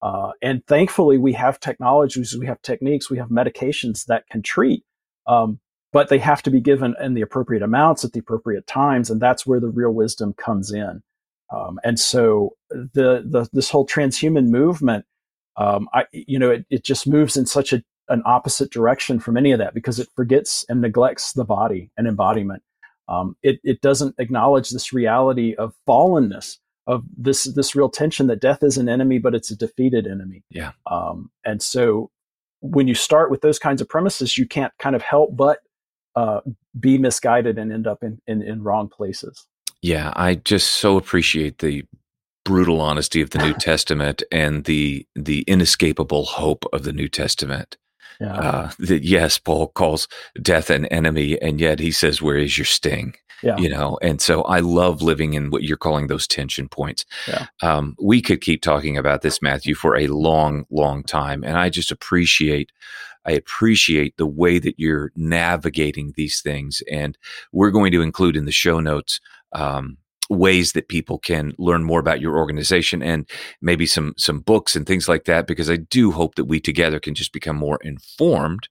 [0.00, 4.84] Uh, and thankfully, we have technologies, we have techniques, we have medications that can treat,
[5.26, 5.60] um,
[5.92, 9.10] but they have to be given in the appropriate amounts at the appropriate times.
[9.10, 11.02] And that's where the real wisdom comes in.
[11.52, 15.04] Um, and so the, the, this whole transhuman movement,
[15.56, 19.36] um, I, you know, it, it just moves in such a, an opposite direction from
[19.36, 22.62] any of that because it forgets and neglects the body and embodiment.
[23.08, 28.40] Um, it, it doesn't acknowledge this reality of fallenness, of this this real tension that
[28.40, 30.42] death is an enemy, but it's a defeated enemy.
[30.50, 30.72] Yeah.
[30.90, 32.10] Um, and so
[32.60, 35.60] when you start with those kinds of premises, you can't kind of help but
[36.16, 36.40] uh,
[36.78, 39.46] be misguided and end up in, in, in wrong places.
[39.84, 41.84] Yeah, I just so appreciate the
[42.42, 47.76] brutal honesty of the New Testament and the the inescapable hope of the New Testament.
[48.18, 48.32] Yeah.
[48.32, 50.08] Uh, that yes, Paul calls
[50.40, 53.58] death an enemy, and yet he says, "Where is your sting?" Yeah.
[53.58, 57.04] You know, and so I love living in what you're calling those tension points.
[57.28, 57.48] Yeah.
[57.60, 61.68] Um, we could keep talking about this, Matthew, for a long, long time, and I
[61.68, 62.72] just appreciate.
[63.26, 67.16] I appreciate the way that you're navigating these things, and
[67.52, 69.18] we're going to include in the show notes
[69.54, 69.96] um,
[70.28, 73.28] ways that people can learn more about your organization and
[73.60, 76.98] maybe some some books and things like that because I do hope that we together
[77.00, 78.68] can just become more informed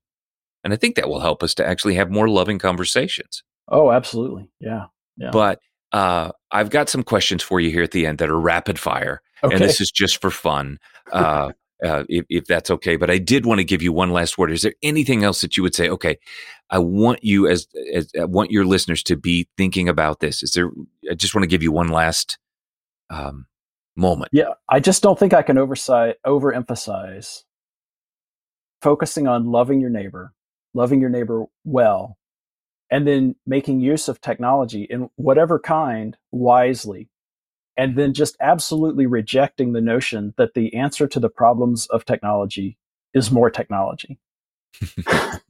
[0.63, 3.43] and I think that will help us to actually have more loving conversations.
[3.67, 4.49] Oh, absolutely.
[4.59, 4.86] Yeah.
[5.17, 5.31] Yeah.
[5.31, 5.59] But
[5.91, 9.21] uh, I've got some questions for you here at the end that are rapid fire,
[9.43, 9.55] Okay.
[9.55, 10.79] and this is just for fun.
[11.11, 11.51] Uh,
[11.84, 14.51] uh, if, if that's okay, but I did want to give you one last word.
[14.51, 15.89] Is there anything else that you would say?
[15.89, 16.17] Okay,
[16.69, 20.43] I want you as, as I want your listeners to be thinking about this.
[20.43, 20.71] Is there?
[21.09, 22.38] I just want to give you one last
[23.09, 23.47] um,
[23.95, 24.30] moment.
[24.32, 27.43] Yeah, I just don't think I can oversight overemphasize
[28.82, 30.34] focusing on loving your neighbor,
[30.74, 32.17] loving your neighbor well,
[32.91, 37.09] and then making use of technology in whatever kind wisely.
[37.78, 42.78] And then just absolutely rejecting the notion that the answer to the problems of technology
[43.13, 44.19] is more technology.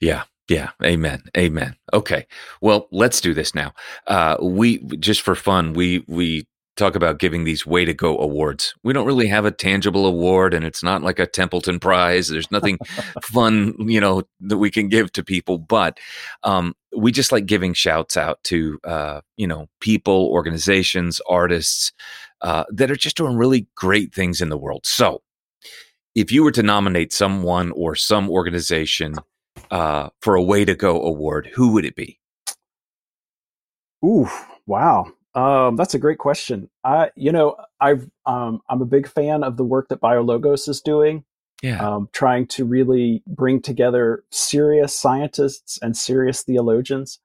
[0.00, 0.24] Yeah.
[0.48, 0.70] Yeah.
[0.82, 1.22] Amen.
[1.36, 1.76] Amen.
[1.92, 2.26] Okay.
[2.60, 3.72] Well, let's do this now.
[4.06, 6.46] Uh, we just for fun, we we
[6.76, 8.74] talk about giving these way to go awards.
[8.82, 12.28] We don't really have a tangible award and it's not like a Templeton prize.
[12.28, 12.78] There's nothing
[13.22, 15.98] fun, you know, that we can give to people, but
[16.42, 21.92] um, we just like giving shouts out to uh, you know, people, organizations, artists
[22.40, 24.84] uh, that are just doing really great things in the world.
[24.84, 25.22] So,
[26.14, 29.16] if you were to nominate someone or some organization
[29.70, 32.20] uh, for a way to go award, who would it be?
[34.04, 34.28] Ooh,
[34.66, 35.06] wow.
[35.34, 36.70] Um, that's a great question.
[36.84, 40.80] I, you know, I've, um, I'm a big fan of the work that BioLogos is
[40.80, 41.24] doing,
[41.62, 41.84] Yeah.
[41.84, 47.18] um, trying to really bring together serious scientists and serious theologians,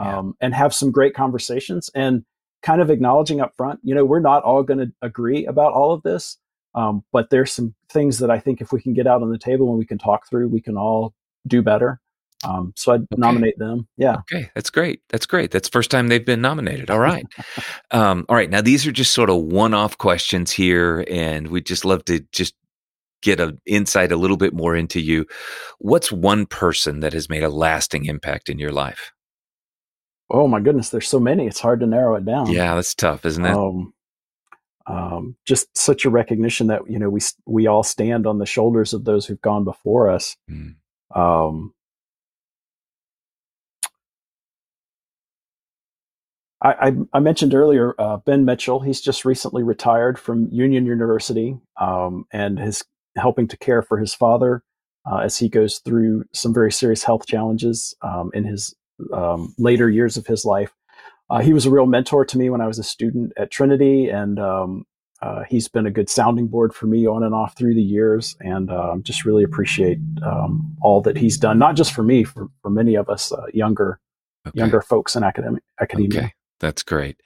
[0.00, 0.18] Yeah.
[0.18, 2.24] um, and have some great conversations and
[2.62, 5.92] kind of acknowledging up front, you know, we're not all going to agree about all
[5.92, 6.38] of this.
[6.74, 9.38] Um, but there's some things that I think if we can get out on the
[9.38, 11.14] table and we can talk through, we can all
[11.46, 12.00] do better.
[12.44, 13.88] Um, so I'd nominate them.
[13.96, 14.16] Yeah.
[14.32, 15.00] Okay, that's great.
[15.08, 15.50] That's great.
[15.50, 16.90] That's the first time they've been nominated.
[16.90, 17.26] All right.
[17.90, 18.50] um, all right.
[18.50, 22.54] Now these are just sort of one-off questions here, and we'd just love to just
[23.22, 25.26] get an insight a little bit more into you.
[25.78, 29.12] What's one person that has made a lasting impact in your life?
[30.28, 30.90] Oh my goodness.
[30.90, 31.46] There's so many.
[31.46, 32.50] It's hard to narrow it down.
[32.50, 33.54] Yeah, that's tough, isn't it?
[33.54, 33.94] um,
[34.86, 38.92] um, just such a recognition that you know we we all stand on the shoulders
[38.92, 40.36] of those who've gone before us.
[40.50, 40.76] Mm.
[41.14, 41.74] Um,
[46.66, 48.80] I, I, mentioned earlier uh, Ben Mitchell.
[48.80, 52.84] He's just recently retired from Union University um, and is
[53.16, 54.62] helping to care for his father
[55.10, 58.74] uh, as he goes through some very serious health challenges um, in his
[59.12, 60.72] um, later years of his life.
[61.28, 64.08] Uh, he was a real mentor to me when I was a student at Trinity,
[64.08, 64.84] and um,
[65.20, 68.36] uh, he's been a good sounding board for me on and off through the years.
[68.40, 72.48] And um, just really appreciate um, all that he's done, not just for me, for,
[72.62, 74.00] for many of us uh, younger
[74.48, 74.60] Okay.
[74.60, 76.20] younger folks in academic academia.
[76.20, 77.20] Okay, that's great.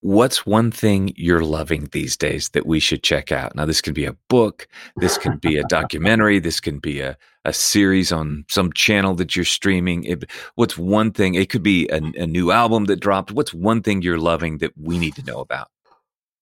[0.00, 3.56] What's one thing you're loving these days that we should check out?
[3.56, 7.16] Now, this could be a book, this can be a documentary, this can be a,
[7.46, 10.04] a series on some channel that you're streaming.
[10.04, 11.36] It, what's one thing?
[11.36, 13.32] It could be a, a new album that dropped.
[13.32, 15.68] What's one thing you're loving that we need to know about?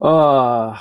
[0.00, 0.80] Uh,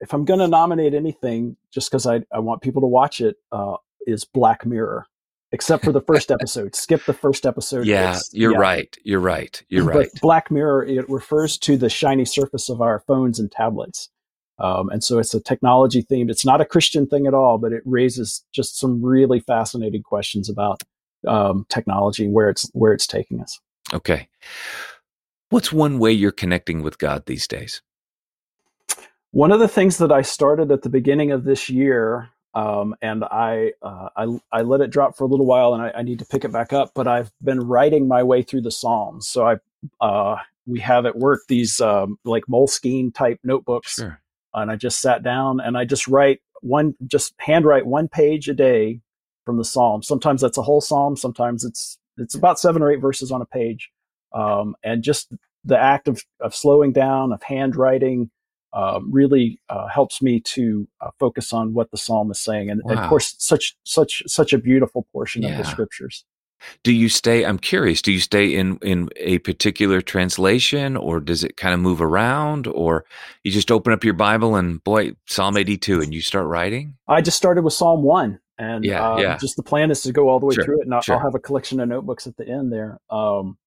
[0.00, 3.36] if I'm going to nominate anything, just because I, I want people to watch it,
[3.52, 3.76] uh,
[4.08, 5.06] is Black Mirror.
[5.52, 6.74] Except for the first episode.
[6.74, 7.86] Skip the first episode.
[7.86, 8.58] Yeah, It's- you're yeah.
[8.58, 8.96] right.
[9.04, 9.62] You're right.
[9.68, 10.08] You're But right.
[10.20, 14.08] Black Mirror, it refers to the shiny surface of our phones and tablets.
[14.58, 16.30] Um, and so it's a technology themed.
[16.30, 20.48] It's not a Christian thing at all, but it raises just some really fascinating questions
[20.48, 20.82] about
[21.26, 23.60] um, technology, where it's where it's taking us.
[23.92, 24.28] Okay.
[25.50, 27.82] What's one way you're connecting with God these days?
[29.32, 33.24] One of the things that I started at the beginning of this year, um, and
[33.24, 36.18] I, uh, I I let it drop for a little while, and I, I need
[36.18, 36.92] to pick it back up.
[36.94, 39.26] But I've been writing my way through the Psalms.
[39.26, 39.56] So I
[40.04, 40.36] uh,
[40.66, 44.20] we have at work these um, like Moleskine type notebooks, Sure.
[44.54, 48.54] and I just sat down and I just write one, just handwrite one page a
[48.54, 49.00] day
[49.44, 50.02] from the Psalm.
[50.02, 51.16] Sometimes that's a whole Psalm.
[51.16, 53.90] Sometimes it's it's about seven or eight verses on a page,
[54.34, 55.32] um, and just
[55.64, 58.30] the act of of slowing down, of handwriting,
[58.72, 62.80] um, really uh, helps me to uh, focus on what the psalm is saying, and,
[62.84, 66.24] and of course, such such such a beautiful portion of the scriptures.
[66.84, 67.44] Do you stay?
[67.44, 68.00] I'm curious.
[68.02, 72.66] Do you stay in in a particular translation, or does it kind of move around,
[72.66, 73.04] or
[73.42, 76.94] you just open up your Bible and boy, Psalm 82, and you start writing?
[77.08, 79.38] I just started with Psalm one, and Yeah, um, yeah.
[79.38, 81.16] just the plan is to go all the way Sure, through it, and I'll, sure.
[81.16, 83.00] I'll have a collection of notebooks at the end there.
[83.10, 83.58] Um,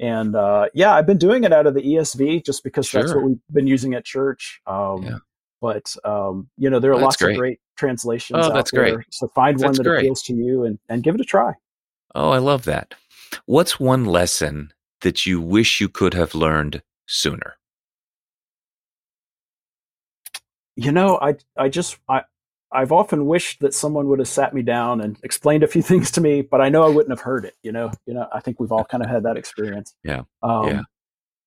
[0.00, 3.24] and uh, yeah, I've been doing it out of the ESV just because that's what
[3.24, 4.60] we've been using at church.
[4.66, 5.18] Um, Yeah.
[5.60, 7.32] But um, you know, there are Oh, that's lots great.
[7.32, 8.38] of great translations.
[8.38, 8.96] Oh, out that's there.
[8.96, 9.06] great.
[9.10, 10.00] So find one that great.
[10.00, 11.52] appeals to you and, and give it a try.
[12.14, 12.94] Oh, I love that.
[13.46, 17.54] What's one lesson that you wish you could have learned sooner?
[20.76, 22.22] You know, I I just I
[22.74, 26.10] I've often wished that someone would have sat me down and explained a few things
[26.12, 27.54] to me, but I know I wouldn't have heard it.
[27.62, 29.94] You know, you know, I think we've all kind of had that experience.
[30.02, 30.82] Yeah, Um, yeah.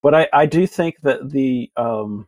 [0.01, 2.27] but I, I do think that the um,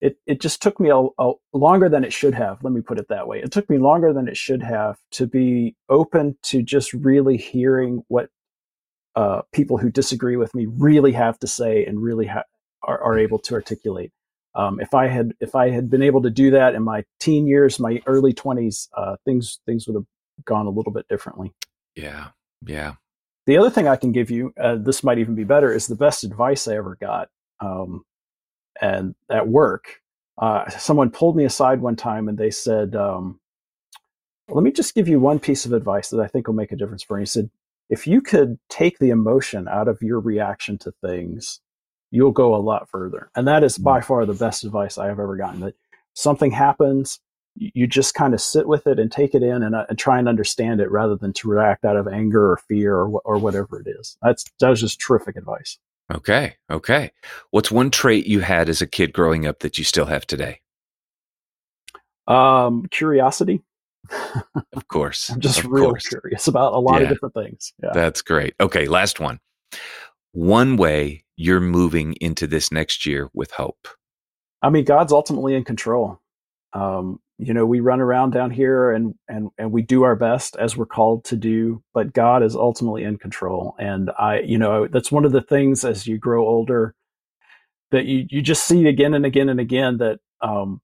[0.00, 2.62] it it just took me a, a, longer than it should have.
[2.64, 3.40] Let me put it that way.
[3.40, 8.02] It took me longer than it should have to be open to just really hearing
[8.08, 8.28] what
[9.16, 12.44] uh, people who disagree with me really have to say and really ha-
[12.82, 14.12] are, are able to articulate.
[14.56, 17.46] Um, if I had if I had been able to do that in my teen
[17.46, 20.06] years, my early twenties, uh, things things would have
[20.44, 21.52] gone a little bit differently.
[21.96, 22.28] Yeah,
[22.64, 22.94] yeah.
[23.46, 25.96] The other thing I can give you, uh, this might even be better, is the
[25.96, 27.28] best advice I ever got.
[27.60, 28.04] Um,
[28.80, 30.00] and at work,
[30.38, 33.40] uh, someone pulled me aside one time and they said, um,
[34.48, 36.76] "Let me just give you one piece of advice that I think will make a
[36.76, 37.50] difference for you." He said,
[37.90, 41.60] "If you could take the emotion out of your reaction to things,
[42.14, 44.04] you'll go a lot further." And that is by mm.
[44.04, 45.60] far the best advice I have ever gotten.
[45.60, 45.74] That
[46.14, 47.20] something happens,
[47.56, 50.18] you just kind of sit with it and take it in and, uh, and, try
[50.18, 53.80] and understand it rather than to react out of anger or fear or, or whatever
[53.80, 54.16] it is.
[54.22, 55.78] That's that was just terrific advice.
[56.12, 56.56] Okay.
[56.70, 57.12] Okay.
[57.50, 60.60] What's one trait you had as a kid growing up that you still have today?
[62.26, 63.62] Um, curiosity.
[64.72, 65.30] of course.
[65.32, 66.08] I'm just real course.
[66.08, 67.04] curious about a lot yeah.
[67.04, 67.72] of different things.
[67.82, 67.92] Yeah.
[67.94, 68.54] That's great.
[68.60, 68.86] Okay.
[68.86, 69.40] Last one.
[70.32, 73.88] One way you're moving into this next year with hope.
[74.62, 76.20] I mean, God's ultimately in control.
[76.72, 80.56] Um, you know we run around down here and and and we do our best
[80.56, 84.86] as we're called to do but god is ultimately in control and i you know
[84.86, 86.94] that's one of the things as you grow older
[87.90, 90.80] that you you just see again and again and again that um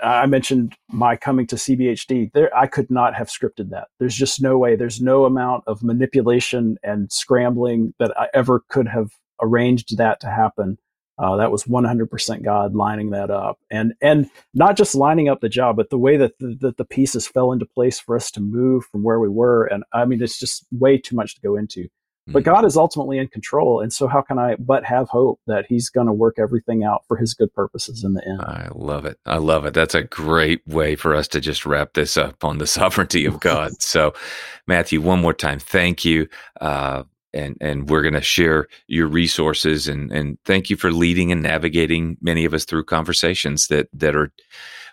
[0.00, 2.30] I mentioned my coming to CBHD.
[2.32, 3.88] There, I could not have scripted that.
[3.98, 4.76] There's just no way.
[4.76, 9.10] There's no amount of manipulation and scrambling that I ever could have
[9.42, 10.78] arranged that to happen.
[11.18, 15.48] Uh, that was 100% God lining that up, and and not just lining up the
[15.48, 18.40] job, but the way that the, that the pieces fell into place for us to
[18.40, 19.66] move from where we were.
[19.66, 21.82] And I mean, it's just way too much to go into.
[21.82, 22.32] Mm-hmm.
[22.32, 25.66] But God is ultimately in control, and so how can I but have hope that
[25.68, 28.40] He's going to work everything out for His good purposes in the end?
[28.40, 29.18] I love it.
[29.26, 29.74] I love it.
[29.74, 33.40] That's a great way for us to just wrap this up on the sovereignty of
[33.40, 33.72] God.
[33.82, 34.14] so,
[34.68, 36.28] Matthew, one more time, thank you.
[36.60, 37.02] Uh,
[37.34, 41.42] and and we're going to share your resources and and thank you for leading and
[41.42, 44.32] navigating many of us through conversations that that are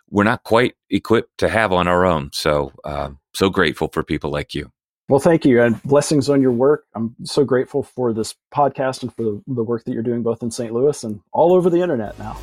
[0.10, 2.30] we're not quite equipped to have on our own.
[2.34, 4.72] So uh, so grateful for people like you.
[5.08, 6.86] Well, thank you, and blessings on your work.
[6.94, 10.44] I'm so grateful for this podcast and for the, the work that you're doing both
[10.44, 10.72] in St.
[10.72, 12.38] Louis and all over the internet now.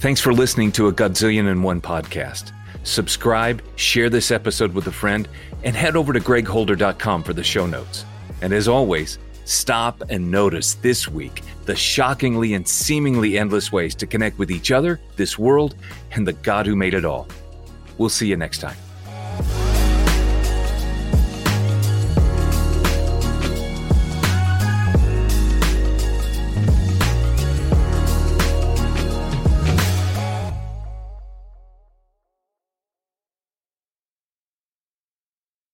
[0.00, 2.52] Thanks for listening to a Godzillion and One podcast.
[2.88, 5.28] Subscribe, share this episode with a friend,
[5.62, 8.06] and head over to gregholder.com for the show notes.
[8.40, 14.06] And as always, stop and notice this week the shockingly and seemingly endless ways to
[14.06, 15.74] connect with each other, this world,
[16.12, 17.28] and the God who made it all.
[17.98, 18.76] We'll see you next time.